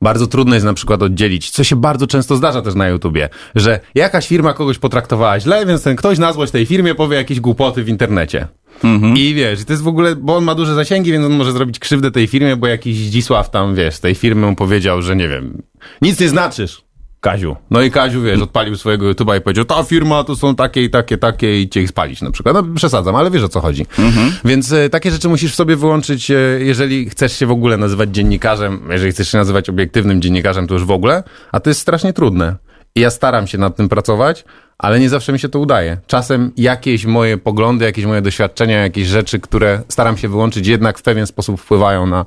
[0.02, 3.80] Bardzo trudno jest na przykład oddzielić, co się bardzo często zdarza też na YouTubie, że
[3.94, 7.84] jakaś firma kogoś potraktowała źle, więc ten ktoś na złość tej firmie powie jakieś głupoty
[7.84, 8.48] w internecie.
[8.84, 9.16] Mhm.
[9.16, 11.78] I wiesz, to jest w ogóle, bo on ma duże zasięgi, więc on może zrobić
[11.78, 15.62] krzywdę tej firmie, bo jakiś Zdzisław tam, wiesz, tej firmy mu powiedział, że nie wiem,
[16.02, 16.84] nic nie znaczysz.
[17.24, 17.56] Kaziu.
[17.70, 20.90] No i Kaziu, wiesz, odpalił swojego YouTube'a i powiedział, ta firma to są takie i
[20.90, 22.54] takie, takie i cię ich spalić na przykład.
[22.54, 23.86] No przesadzam, ale wiesz o co chodzi.
[23.98, 24.32] Mhm.
[24.44, 28.10] Więc e, takie rzeczy musisz w sobie wyłączyć, e, jeżeli chcesz się w ogóle nazywać
[28.10, 32.12] dziennikarzem, jeżeli chcesz się nazywać obiektywnym dziennikarzem, to już w ogóle, a to jest strasznie
[32.12, 32.56] trudne.
[32.94, 34.44] I ja staram się nad tym pracować,
[34.78, 35.96] ale nie zawsze mi się to udaje.
[36.06, 41.02] Czasem jakieś moje poglądy, jakieś moje doświadczenia, jakieś rzeczy, które staram się wyłączyć, jednak w
[41.02, 42.24] pewien sposób wpływają na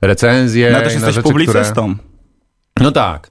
[0.00, 0.70] recenzję.
[0.70, 1.94] No też jesteś rzeczy, publicystą.
[1.94, 2.84] Które...
[2.84, 3.30] No tak.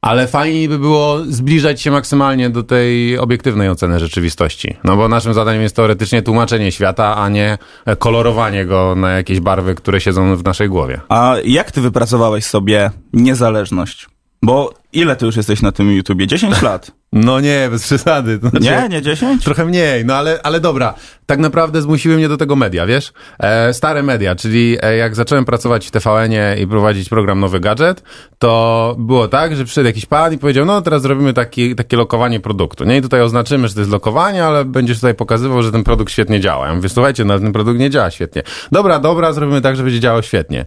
[0.00, 4.76] Ale fajniej by było zbliżać się maksymalnie do tej obiektywnej oceny rzeczywistości.
[4.84, 7.58] No bo naszym zadaniem jest teoretycznie tłumaczenie świata, a nie
[7.98, 11.00] kolorowanie go na jakieś barwy, które siedzą w naszej głowie.
[11.08, 14.08] A jak ty wypracowałeś sobie niezależność?
[14.42, 16.26] Bo ile ty już jesteś na tym YouTubie?
[16.26, 16.90] 10 lat?
[17.12, 18.38] No nie, bez przesady.
[18.38, 19.44] Znaczy, nie, nie 10?
[19.44, 20.94] Trochę mniej, no ale, ale dobra.
[21.26, 23.12] Tak naprawdę zmusiły mnie do tego media, wiesz?
[23.38, 28.02] E, stare media, czyli e, jak zacząłem pracować w TVN-ie i prowadzić program Nowy Gadżet,
[28.38, 32.40] to było tak, że przyszedł jakiś pan i powiedział, no teraz zrobimy taki, takie lokowanie
[32.40, 32.96] produktu, nie?
[32.96, 36.40] I tutaj oznaczymy, że to jest lokowanie, ale będziesz tutaj pokazywał, że ten produkt świetnie
[36.40, 36.66] działa.
[36.66, 38.42] Ja mówię, słuchajcie, no ten produkt nie działa świetnie.
[38.72, 40.64] Dobra, dobra, zrobimy tak, że będzie działał świetnie.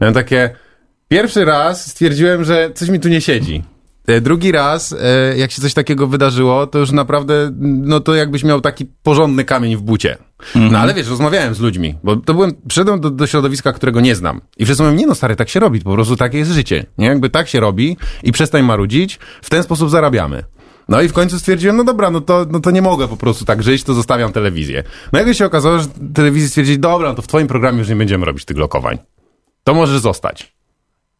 [0.00, 0.50] Ja takie
[1.08, 3.62] Pierwszy raz stwierdziłem, że coś mi tu nie siedzi.
[4.06, 8.44] E, drugi raz, e, jak się coś takiego wydarzyło, to już naprawdę, no to jakbyś
[8.44, 10.18] miał taki porządny kamień w bucie.
[10.54, 10.72] Mhm.
[10.72, 14.14] No ale wiesz, rozmawiałem z ludźmi, bo to byłem, przyszedłem do, do środowiska, którego nie
[14.14, 14.40] znam.
[14.56, 16.86] I wszyscy mówią, nie no stary, tak się robi, po prostu takie jest życie.
[16.98, 20.44] Nie, jakby tak się robi i przestań marudzić, w ten sposób zarabiamy.
[20.88, 23.44] No i w końcu stwierdziłem, no dobra, no to, no to nie mogę po prostu
[23.44, 24.82] tak żyć, to zostawiam telewizję.
[25.12, 27.96] No jak się okazało, że telewizja stwierdzi, dobra, no to w twoim programie już nie
[27.96, 28.98] będziemy robić tych lokowań.
[29.64, 30.55] To możesz zostać.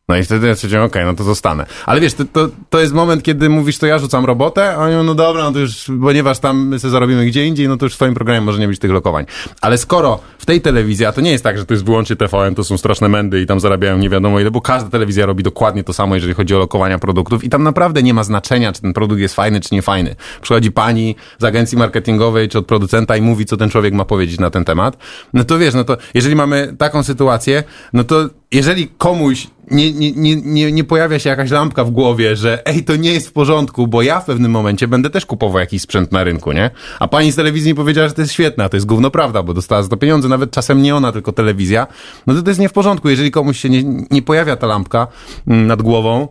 [0.09, 1.67] No i wtedy ja stwierdziłem, okej, okay, no to zostanę.
[1.87, 5.07] Ale wiesz, to, to, to jest moment, kiedy mówisz, to ja rzucam robotę, a oni
[5.07, 7.93] no dobra, no to już, ponieważ tam my sobie zarobimy gdzie indziej, no to już
[7.93, 9.27] w twoim programie może nie być tych lokowań.
[9.61, 12.55] Ale skoro w tej telewizji, a to nie jest tak, że to jest wyłącznie TVN,
[12.55, 15.85] to są straszne mędy i tam zarabiają nie wiadomo ile, bo każda telewizja robi dokładnie
[15.85, 18.93] to samo, jeżeli chodzi o lokowania produktów i tam naprawdę nie ma znaczenia, czy ten
[18.93, 20.17] produkt jest fajny, czy nie fajny.
[20.43, 24.41] Przychodzi pani z agencji marketingowej, czy od producenta i mówi, co ten człowiek ma powiedzieć
[24.41, 24.97] na ten temat.
[25.33, 30.37] No to wiesz, no to jeżeli mamy taką sytuację, no to jeżeli komuś nie, nie,
[30.37, 33.87] nie, nie, pojawia się jakaś lampka w głowie, że ej, to nie jest w porządku,
[33.87, 36.71] bo ja w pewnym momencie będę też kupował jakiś sprzęt na rynku, nie?
[37.01, 39.55] A pani z telewizji powiedziała, że to jest świetne, a to jest gówno prawda, bo
[39.55, 41.87] dostała za to pieniądze, nawet czasem nie ona, tylko telewizja,
[42.27, 43.09] no to to jest nie w porządku.
[43.09, 45.07] Jeżeli komuś się nie, nie pojawia ta lampka
[45.47, 46.29] mm, nad głową,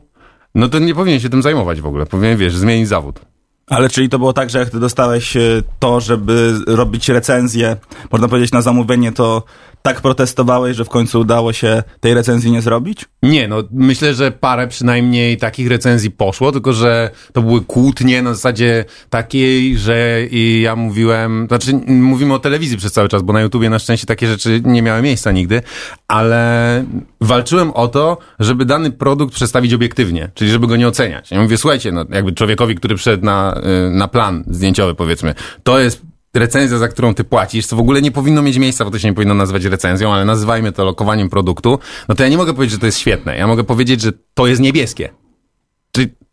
[0.56, 2.06] no to nie powinien się tym zajmować w ogóle.
[2.06, 3.20] Powinien, wiesz, zmienić zawód.
[3.68, 5.42] Ale czyli to było tak, że jak ty dostałeś e,
[5.80, 7.78] to, żeby robić recenzję,
[8.12, 9.44] można powiedzieć na zamówienie, to
[9.86, 13.06] tak protestowałeś, że w końcu udało się tej recenzji nie zrobić?
[13.24, 18.34] Nie, no myślę, że parę przynajmniej takich recenzji poszło, tylko że to były kłótnie na
[18.34, 23.42] zasadzie takiej, że i ja mówiłem, znaczy mówimy o telewizji przez cały czas, bo na
[23.42, 25.62] YouTubie na szczęście takie rzeczy nie miały miejsca nigdy,
[26.08, 26.84] ale
[27.22, 31.32] walczyłem o to, żeby dany produkt przedstawić obiektywnie, czyli żeby go nie oceniać.
[31.32, 35.80] Ja mówię, słuchajcie, no jakby człowiekowi, który przyszedł na, y, na plan zdjęciowy powiedzmy, to
[35.80, 39.00] jest recenzja, za którą ty płacisz, co w ogóle nie powinno mieć miejsca, bo to
[39.00, 42.54] się nie powinno nazywać recenzją, ale nazywajmy to lokowaniem produktu, no to ja nie mogę
[42.54, 43.38] powiedzieć, że to jest świetne.
[43.38, 45.25] Ja mogę powiedzieć, że to jest niebieskie.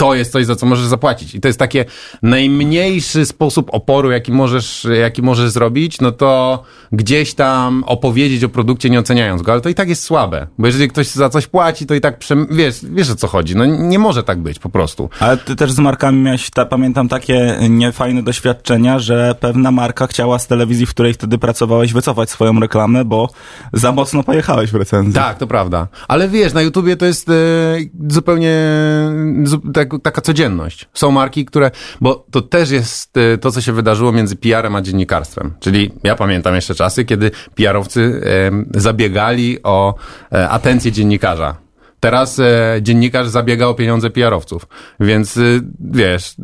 [0.02, 1.34] To jest coś, za co możesz zapłacić.
[1.34, 1.84] I to jest takie
[2.22, 6.62] najmniejszy sposób oporu, jaki możesz, jaki możesz zrobić, no to
[6.92, 10.46] gdzieś tam opowiedzieć o produkcie, nie oceniając go, ale to i tak jest słabe.
[10.58, 13.56] Bo jeżeli ktoś za coś płaci, to i tak, przem- wiesz, wiesz o co chodzi.
[13.56, 15.10] No nie może tak być po prostu.
[15.20, 20.38] Ale ty też z markami miałeś, ta, pamiętam, takie niefajne doświadczenia, że pewna marka chciała
[20.38, 23.28] z telewizji, w której wtedy pracowałeś, wycofać swoją reklamę, bo
[23.72, 25.14] za mocno pojechałeś w recenzji.
[25.14, 25.88] Tak, to prawda.
[26.08, 27.32] Ale wiesz, na YouTubie to jest e,
[28.08, 28.56] zupełnie
[29.44, 30.88] zu, tak, taka codzienność.
[30.94, 34.82] Są marki, które, bo to też jest e, to, co się wydarzyło między PR-em a
[34.82, 35.54] dziennikarstwem.
[35.60, 38.22] Czyli ja pamiętam jeszcze czasy, kiedy PR-owcy
[38.74, 39.94] zabiegali o
[40.32, 41.56] e, atencję dziennikarza.
[42.02, 44.66] Teraz e, dziennikarz zabiega o pieniądze PR-owców.
[45.00, 46.34] Więc y, wiesz,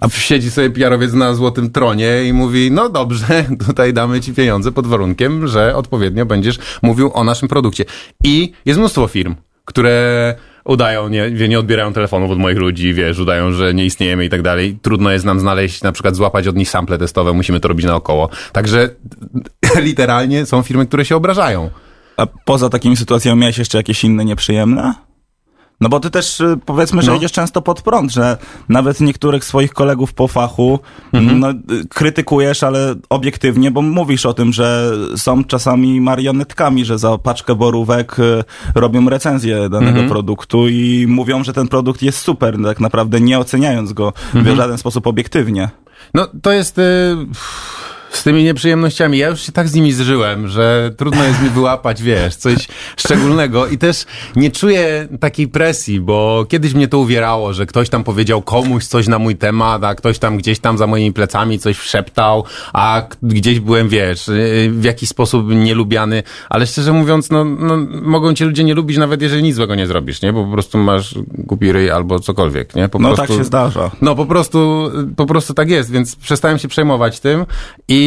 [0.00, 4.72] a siedzi sobie PR-owiec na złotym tronie i mówi, no dobrze, tutaj damy ci pieniądze
[4.72, 7.84] pod warunkiem, że odpowiednio będziesz mówił o naszym produkcie.
[8.24, 10.34] I jest mnóstwo firm, które
[10.68, 14.42] udają, nie, nie odbierają telefonów od moich ludzi, wiesz, udają, że nie istniejemy i tak
[14.42, 14.78] dalej.
[14.82, 18.28] Trudno jest nam znaleźć, na przykład złapać od nich sample testowe, musimy to robić naokoło.
[18.52, 18.90] Także
[19.88, 21.70] literalnie są firmy, które się obrażają.
[22.16, 24.94] A poza takimi sytuacjami miałeś jeszcze jakieś inne nieprzyjemne?
[25.80, 27.16] No bo ty też y, powiedzmy, że No.
[27.16, 28.36] idziesz często pod prąd, że
[28.68, 30.78] nawet niektórych swoich kolegów po fachu
[31.12, 31.40] Mhm.
[31.40, 31.54] no, y,
[31.88, 38.18] krytykujesz, ale obiektywnie, bo mówisz o tym, że są czasami marionetkami, że za paczkę borówek
[38.18, 40.08] y, robią recenzję danego Mhm.
[40.08, 44.54] produktu i mówią, że ten produkt jest super, tak naprawdę nie oceniając go Mhm.
[44.54, 45.68] w żaden sposób obiektywnie.
[46.14, 46.78] No, to jest...
[46.78, 47.16] Y,
[48.10, 49.18] z tymi nieprzyjemnościami.
[49.18, 53.66] Ja już się tak z nimi zżyłem, że trudno jest mi wyłapać, wiesz, coś szczególnego
[53.66, 54.04] i też
[54.36, 59.08] nie czuję takiej presji, bo kiedyś mnie to uwierało, że ktoś tam powiedział komuś coś
[59.08, 63.60] na mój temat, a ktoś tam gdzieś tam za moimi plecami coś wszeptał, a gdzieś
[63.60, 68.64] byłem, wiesz, y, w jakiś sposób nielubiany, ale szczerze mówiąc, no, no mogą cię ludzie
[68.64, 70.32] nie lubić nawet jeżeli nic złego nie zrobisz, nie?
[70.32, 72.88] Bo po prostu masz głupi ryj albo cokolwiek, nie?
[72.88, 73.26] Po No prostu...
[73.26, 73.90] tak się zdarza.
[74.00, 77.46] No po prostu, po prostu tak jest, więc przestałem się przejmować tym
[77.88, 77.97] i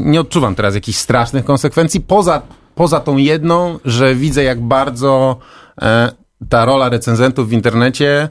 [0.00, 2.42] nie odczuwam teraz jakichś strasznych konsekwencji, poza,
[2.74, 5.36] poza tą jedną, że widzę jak bardzo
[5.82, 6.12] e,
[6.48, 8.28] ta rola recenzentów w internecie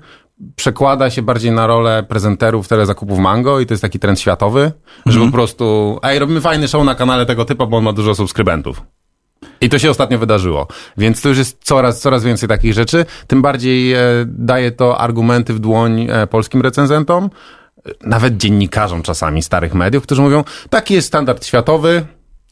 [0.55, 4.71] przekłada się bardziej na rolę prezenterów telezakupów Mango i to jest taki trend światowy,
[5.05, 8.15] że po prostu ej, robimy fajny show na kanale tego typa, bo on ma dużo
[8.15, 8.81] subskrybentów.
[9.61, 10.67] I to się ostatnio wydarzyło.
[10.97, 13.05] Więc to już jest coraz, coraz więcej takich rzeczy.
[13.27, 17.29] Tym bardziej e, daje to argumenty w dłoń e, polskim recenzentom,
[18.03, 22.05] nawet dziennikarzom czasami starych mediów, którzy mówią, taki jest standard światowy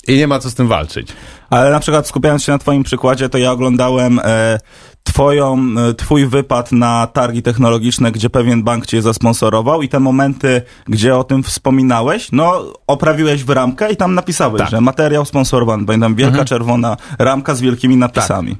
[0.08, 1.08] i nie ma co z tym walczyć.
[1.50, 4.60] Ale na przykład skupiając się na twoim przykładzie, to ja oglądałem e,
[5.04, 10.62] twoją, e, twój wypad na targi technologiczne, gdzie pewien bank cię zasponsorował i te momenty,
[10.88, 14.69] gdzie o tym wspominałeś, no oprawiłeś w ramkę i tam napisałeś, Tak.
[14.69, 18.58] że materiał sponsorowany, pamiętam, wielka czerwona ramka z wielkimi napisami.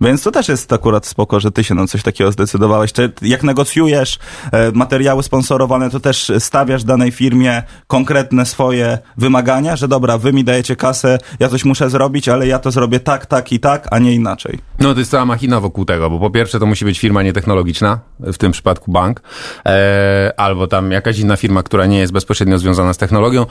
[0.00, 2.92] Więc to też jest akurat spoko, że ty się na coś takiego zdecydowałeś.
[2.92, 4.18] Czy jak negocjujesz
[4.52, 10.44] e, materiały sponsorowane, to też stawiasz danej firmie konkretne swoje wymagania, że dobra, wy mi
[10.44, 13.98] dajecie kasę, ja coś muszę zrobić, ale ja to zrobię tak, tak i tak, a
[13.98, 14.58] nie inaczej.
[14.78, 17.98] No to jest cała machina wokół tego, bo po pierwsze to musi być firma nietechnologiczna,
[18.20, 19.22] w tym przypadku bank,
[19.66, 23.46] e, albo tam jakaś inna firma, która nie jest bezpośrednio związana z technologią,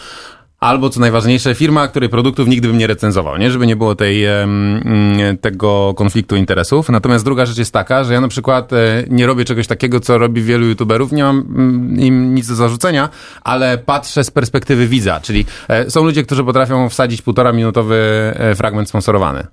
[0.60, 3.52] albo co najważniejsze, firma, której produktów nigdy bym nie recenzował, nie?
[3.52, 6.90] Żeby nie było tej, mm, tego konfliktu interesów.
[6.90, 10.18] Natomiast druga rzecz jest taka, że ja na przykład e, nie robię czegoś takiego, co
[10.18, 13.10] robi wielu youtuberów, nie mam mm, im nic do zarzucenia,
[13.44, 17.96] ale patrzę z perspektywy widza, czyli e, są ludzie, którzy potrafią wsadzić półtora minutowy
[18.36, 19.48] e, fragment sponsorowany.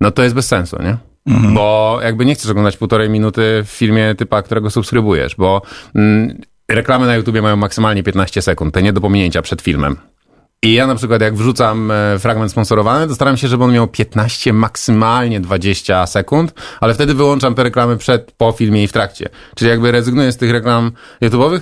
[0.00, 0.96] No to jest bez sensu, nie?
[1.54, 5.62] Bo jakby nie chcesz oglądać półtorej minuty w filmie typa, którego subskrybujesz, bo
[5.94, 9.96] mm, reklamy na YouTubie mają maksymalnie 15 sekund, te nie do pominięcia przed filmem.
[10.62, 13.88] I ja na przykład jak wrzucam e, fragment sponsorowany, to staram się, żeby on miał
[13.88, 19.28] 15, maksymalnie 20 sekund, ale wtedy wyłączam te reklamy przed, po filmie i w trakcie.
[19.56, 20.92] Czyli jakby rezygnuję z tych reklam
[21.22, 21.60] YouTube'owych,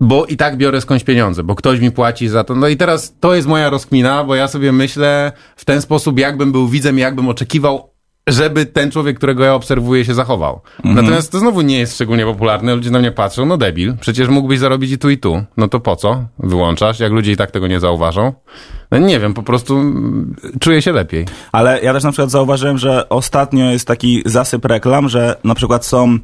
[0.00, 2.54] bo i tak biorę skądś pieniądze, bo ktoś mi płaci za to.
[2.54, 6.52] No i teraz to jest moja rozkmina, bo ja sobie myślę w ten sposób, jakbym
[6.52, 7.90] był widzem, jakbym oczekiwał,
[8.28, 10.60] żeby ten człowiek, którego ja obserwuję, się zachował.
[10.84, 12.74] Natomiast to znowu nie jest szczególnie popularne.
[12.74, 15.44] Ludzie na mnie patrzą, no debil, przecież mógłbyś zarobić i tu, i tu.
[15.56, 16.24] No to po co?
[16.38, 18.32] Wyłączasz, jak ludzie i tak tego nie zauważą.
[18.90, 21.26] No nie wiem, po prostu mm, czuję się lepiej.
[21.52, 25.86] Ale ja też na przykład zauważyłem, że ostatnio jest taki zasyp reklam, że na przykład
[25.86, 26.18] są e,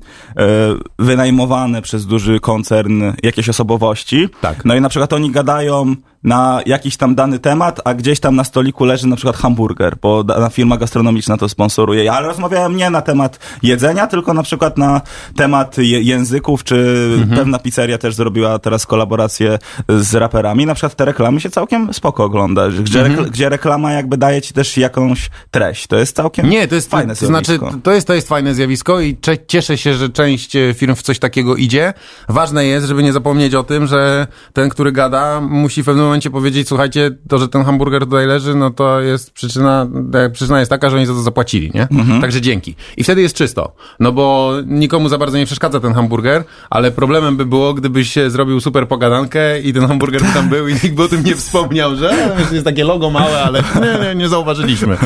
[0.98, 4.28] wynajmowane przez duży koncern jakieś osobowości.
[4.40, 4.64] Tak.
[4.64, 5.94] No i na przykład oni gadają
[6.24, 10.24] na jakiś tam dany temat, a gdzieś tam na stoliku leży na przykład hamburger, bo
[10.24, 12.12] dana firma gastronomiczna to sponsoruje.
[12.12, 15.00] Ale rozmawiałem nie na temat jedzenia, tylko na przykład na
[15.36, 17.38] temat je języków, czy Mhm.
[17.38, 20.66] pewna pizzeria też zrobiła teraz kolaborację z raperami.
[20.66, 22.51] Na przykład te reklamy się całkiem spoko ogląda,
[22.82, 23.16] gdzie, Mhm.
[23.26, 25.86] rekl- gdzie reklama jakby daje ci też jakąś treść.
[25.86, 27.80] To jest całkiem Nie, to jest fajne to znaczy, zjawisko.
[27.82, 31.18] to jest, to jest fajne zjawisko i cieszę się, że część e, firm w coś
[31.18, 31.92] takiego idzie.
[32.28, 36.30] Ważne jest, żeby nie zapomnieć o tym, że ten, który gada, musi w pewnym momencie
[36.30, 39.86] powiedzieć, słuchajcie, to, że ten hamburger tutaj leży, no to jest przyczyna,
[40.32, 41.88] przyczyna jest taka, że oni za to zapłacili, nie?
[42.20, 42.74] Także dzięki.
[42.96, 43.72] I wtedy jest czysto.
[44.00, 48.60] No bo nikomu za bardzo nie przeszkadza ten hamburger, ale problemem by było, gdybyś zrobił
[48.60, 51.96] super pogadankę i ten hamburger by tam był i nikt by o tym nie wspomniał,
[51.96, 54.96] że jest takie logo małe, ale nie, nie, nie zauważyliśmy.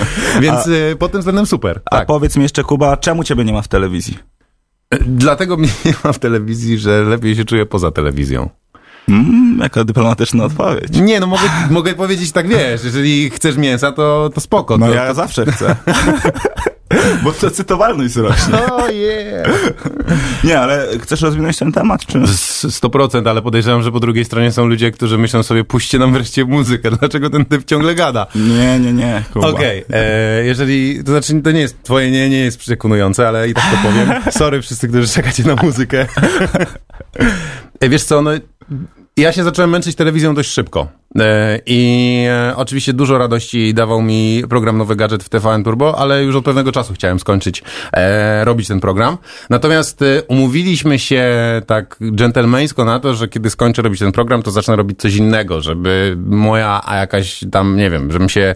[0.41, 1.81] Więc e, pod tym względem super.
[1.91, 2.07] A Tak.
[2.07, 4.19] powiedz mi jeszcze, Kuba, czemu ciebie nie ma w telewizji?
[5.07, 8.51] Dlatego mnie nie ma w telewizji, że lepiej się czuję poza telewizją.
[9.09, 11.01] Mm, jaka dyplomatyczna odpowiedź.
[11.01, 14.79] Nie, no mogę, mogę powiedzieć tak, wiesz, jeżeli chcesz mięsa, to, to spoko.
[14.79, 15.77] No to, ja zawsze chcę.
[17.25, 18.55] Bo to cytowalność rośnie.
[18.73, 19.49] O yeah.
[20.45, 22.27] Nie, ale chcesz rozwinąć ten temat, czy...
[22.27, 26.13] Z- 100%, ale podejrzewam, że po drugiej stronie są ludzie, którzy myślą sobie, puśćcie nam
[26.13, 28.27] wreszcie muzykę, dlaczego ten typ ciągle gada?
[28.35, 29.23] Nie, nie, nie.
[29.35, 33.55] Okej, e, jeżeli, to znaczy to nie jest, twoje nie, nie jest przekonujące, ale i
[33.55, 34.23] tak to powiem.
[34.39, 36.07] Sorry wszyscy, którzy czekacie na muzykę.
[37.81, 38.31] e, wiesz co, no,
[39.17, 40.89] ja się zacząłem męczyć telewizją dość szybko.
[41.19, 46.25] E, I e, oczywiście dużo radości dawał mi program Nowy Gadżet w TVN Turbo, ale
[46.25, 49.19] już od pewnego czasu chciałem skończyć e, robić ten program.
[49.51, 51.25] Natomiast umówiliśmy się
[51.67, 55.61] tak dżentelmeńsko na to, że kiedy skończę robić ten program, to zacznę robić coś innego,
[55.61, 58.55] żeby moja a jakaś tam, nie wiem, żebym się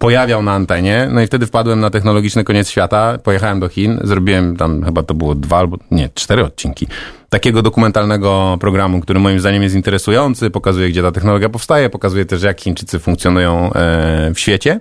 [0.00, 4.56] pojawiał na antenie, no i wtedy wpadłem na technologiczny koniec świata, pojechałem do Chin, zrobiłem
[4.56, 6.86] tam chyba to było dwa albo nie, cztery odcinki
[7.28, 12.42] takiego dokumentalnego programu, który moim zdaniem jest interesujący, pokazuje gdzie ta technologia powstaje, pokazuje też
[12.42, 14.80] jak Chińczycy funkcjonują e, w świecie.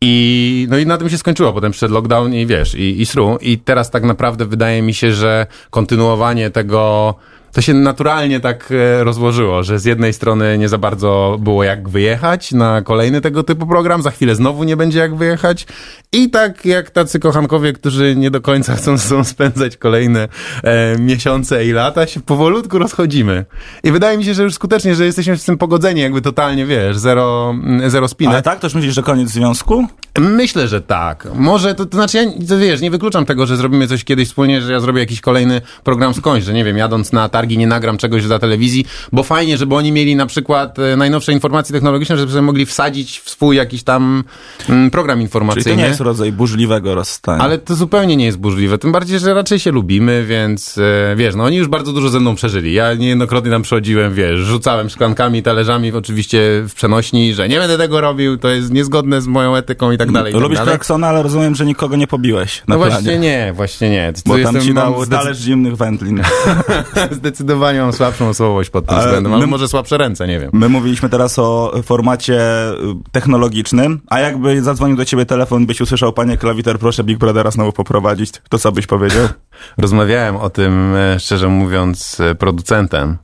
[0.00, 1.52] I, no i na tym się skończyło.
[1.52, 3.38] Potem przyszedł lockdown i wiesz, i, i sru.
[3.40, 7.14] I teraz tak naprawdę wydaje mi się, że kontynuowanie tego,
[7.54, 11.88] to się naturalnie tak e, rozłożyło, że z jednej strony nie za bardzo było jak
[11.88, 15.66] wyjechać na kolejny tego typu program, za chwilę znowu nie będzie jak wyjechać.
[16.12, 20.28] I tak jak tacy kochankowie, którzy nie do końca chcą ze sobą spędzać kolejne
[20.62, 23.44] e, miesiące i lata, się powolutku rozchodzimy.
[23.84, 26.98] I wydaje mi się, że już skutecznie, że jesteśmy z tym pogodzeni, jakby totalnie, wiesz,
[26.98, 28.30] zero, mm, zero spiny.
[28.30, 28.60] Ale tak?
[28.60, 29.86] Toż myślisz, że koniec związku?
[30.18, 31.28] Myślę, że tak.
[31.34, 34.62] Może, to, to znaczy, ja, to wiesz, nie wykluczam tego, że zrobimy coś kiedyś wspólnie,
[34.62, 37.98] że ja zrobię jakiś kolejny program skądś, że nie wiem, jadąc na targi nie nagram
[37.98, 42.32] czegoś dla telewizji, bo fajnie, żeby oni mieli na przykład e, najnowsze informacje technologiczne, żeby
[42.32, 44.24] sobie mogli wsadzić w swój jakiś tam
[44.68, 45.70] mm, program Czyli informacyjny.
[45.70, 47.42] to nie jest rodzaj burzliwego rozstania.
[47.42, 48.78] Ale to zupełnie nie jest burzliwe.
[48.78, 52.20] Tym bardziej, że raczej się lubimy, więc e, wiesz, no oni już bardzo dużo ze
[52.20, 52.72] mną przeżyli.
[52.72, 58.00] Ja niejednokrotnie tam przychodziłem, wiesz, rzucałem szklankami, talerzami, oczywiście w przenośni, że nie będę tego
[58.00, 60.32] robił, to jest niezgodne z moją etyką i tak dalej.
[60.32, 60.72] i tak Lubisz dalej.
[60.72, 62.90] Klaksona, ale rozumiem, że nikogo nie pobiłeś No planie.
[62.90, 64.12] właśnie nie, właśnie nie.
[64.12, 66.22] To Bo tam ci dał talerz zimnych wędlin.
[67.34, 70.50] zdecydowanie mam słabszą osobowość pod tym względem, my- ale może słabsze ręce, nie wiem.
[70.52, 72.74] My mówiliśmy teraz o formacie y,
[73.12, 77.72] technologicznym, a jakby zadzwonił do ciebie telefon, byś usłyszał, panie klawiter, proszę Big Brothera znowu
[77.72, 79.28] poprowadzić, to co byś powiedział?
[79.78, 83.18] Rozmawiałem o tym, e, szczerze mówiąc, z producentem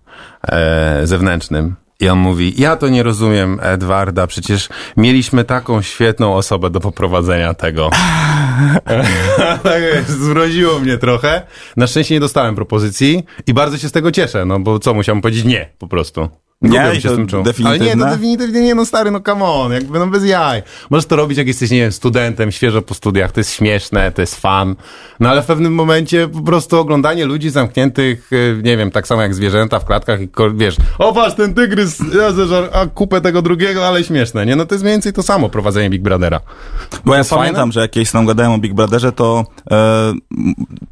[0.49, 1.77] e, zewnętrznym.
[2.01, 7.55] I on mówi, ja to nie rozumiem, Edwarda, przecież mieliśmy taką świetną osobę do poprowadzenia
[7.55, 7.91] tego.
[9.63, 11.43] tak jest, zmroziło mnie trochę.
[11.77, 15.21] Na szczęście nie dostałem propozycji i bardzo się z tego cieszę, no bo co, musiałem
[15.21, 16.29] powiedzieć nie, po prostu.
[16.63, 17.45] Nie, się z tym czuł.
[17.65, 20.63] Ale nie, to definitywnie nie, no stary, no come on, jakby no bez jaj.
[20.91, 24.21] Możesz to robić, jak jesteś, nie wiem, studentem, świeżo po studiach, to jest śmieszne, to
[24.21, 24.77] jest fan,
[25.21, 29.23] no ale w pewnym momencie po prostu oglądanie ludzi zamkniętych, y, nie wiem, tak samo
[29.23, 33.43] jak zwierzęta w klatkach i wiesz, o patrz, ten tygrys, ja zeżar, a kupę tego
[33.43, 34.57] drugiego, ale śmieszne, nie?
[34.57, 36.41] No to jest mniej więcej to samo, prowadzenie Big Brothera.
[37.05, 37.73] Bo ja pamiętam, fajne?
[37.73, 40.13] że jak kiedyś tam gadałem o Big Brotherze, to e,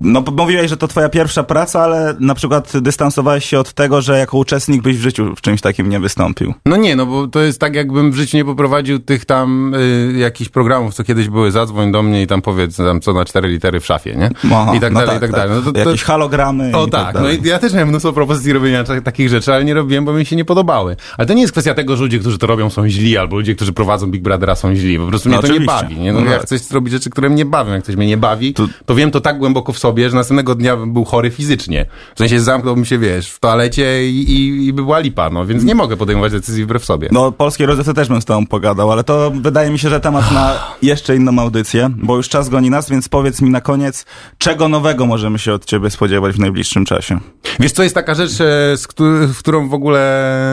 [0.01, 4.19] no mówiłeś, że to twoja pierwsza praca, ale na przykład dystansowałeś się od tego, że
[4.19, 6.55] jako uczestnik byś w życiu w czymś takim nie wystąpił.
[6.67, 10.13] No nie, no bo to jest tak, jakbym w życiu nie poprowadził tych tam y,
[10.19, 13.49] jakichś programów, co kiedyś były, zadzwoń do mnie i tam powiedz tam co na cztery
[13.49, 14.31] litery w szafie, nie?
[14.53, 15.51] Aha, I tak no dalej, i tak, dalej.
[15.57, 18.13] No to, to, Jakieś halogramy O i tak, tak no i ja też miałem mnóstwo
[18.13, 20.97] propozycji robienia ta- takich rzeczy, ale nie robiłem, bo mi się nie podobały.
[21.19, 23.55] Ale to nie jest kwestia tego, że ludzie, którzy to robią są źli, albo ludzie,
[23.55, 24.99] którzy prowadzą Big Brothera są źli.
[24.99, 25.83] Po prostu No mnie to nie oczywiście.
[25.83, 25.97] bawi.
[25.97, 26.13] Nie?
[26.13, 26.47] No, No ja tak.
[26.47, 27.73] chcę robić rzeczy, które mnie bawią.
[27.73, 28.67] Jak coś mnie nie bawi, to...
[28.87, 31.87] To- wiem to tak głęboko w sobie, że następnego dnia bym był chory fizycznie.
[32.15, 35.65] W sensie zamknąłbym się, wiesz, w toalecie i, i, i by była lipa, no więc
[35.65, 37.09] nie mogę podejmować decyzji wbrew sobie.
[37.13, 40.33] No, polskiej rozrywce też bym z tobą pogadał, ale to wydaje mi się, że temat
[40.33, 44.05] na jeszcze inną audycję, bo już czas goni nas, więc powiedz mi na koniec,
[44.39, 47.19] czego nowego możemy się od ciebie spodziewać w najbliższym czasie?
[47.61, 50.01] Wiesz, co jest taka rzecz, e, z któ- w którą w ogóle,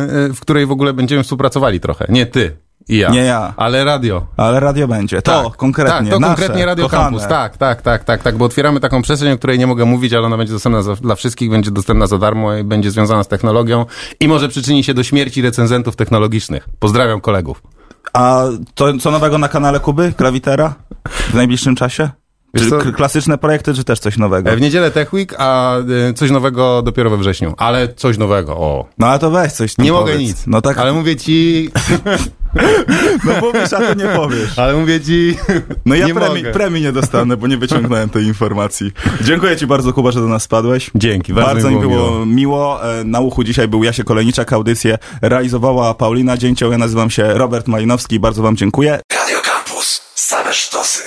[0.04, 2.06] e, w której w ogóle będziemy współpracowali trochę.
[2.10, 2.58] Nie ty
[2.90, 3.10] i ja.
[3.10, 3.54] Nie ja.
[3.58, 4.26] Ale radio.
[4.38, 5.22] Ale radio będzie.
[5.22, 5.94] To konkretnie.
[6.00, 7.04] Tak, to nasze, konkretnie Radio kochane.
[7.04, 7.28] Campus.
[7.28, 10.26] Tak, tak, tak, tak, tak, bo otwieramy taką przestrzeń, o której nie mogę mówić, ale
[10.28, 13.86] ona będzie dostępna za, dla wszystkich, będzie dostępna za darmo i będzie związana z technologią
[14.20, 16.70] i może przyczyni się do śmierci recenzentów technologicznych.
[16.80, 17.62] Pozdrawiam kolegów.
[18.14, 18.44] A
[18.76, 20.14] to co nowego na kanale Kuby?
[20.18, 20.74] Grawitera?
[21.10, 22.10] W najbliższym czasie?
[22.58, 24.50] Czy klasyczne projekty, czy też coś nowego?
[24.50, 25.76] E, W niedzielę Tech Week, a
[26.10, 27.54] e, coś nowego dopiero we wrześniu.
[27.58, 28.86] Ale coś nowego, o.
[29.00, 30.20] No ale to weź coś Nie mogę powiedz.
[30.30, 30.44] nic.
[30.48, 31.70] No tak, Ale mówię ci,
[33.26, 34.60] no powiesz, a to nie powiesz.
[34.60, 35.38] ale mówię ci,
[35.86, 36.52] No ja nie premii, mogę.
[36.52, 38.92] premii nie dostanę, bo nie wyciągnąłem tej informacji.
[39.22, 40.92] Dziękuję ci bardzo, Kuba, że do nas spadłeś.
[40.96, 42.26] Dzięki, bardzo, Bardzo mi było miło.
[42.26, 42.94] miło.
[43.00, 44.54] E, Na uchu dzisiaj był Jasie Kolejniczak.
[44.54, 46.72] Audycję realizowała Paulina Dzięcioł.
[46.72, 48.20] Ja nazywam się Robert Malinowski.
[48.20, 49.00] Bardzo wam dziękuję.
[49.14, 50.02] Radio Campus.
[50.16, 51.04] Same sztosy.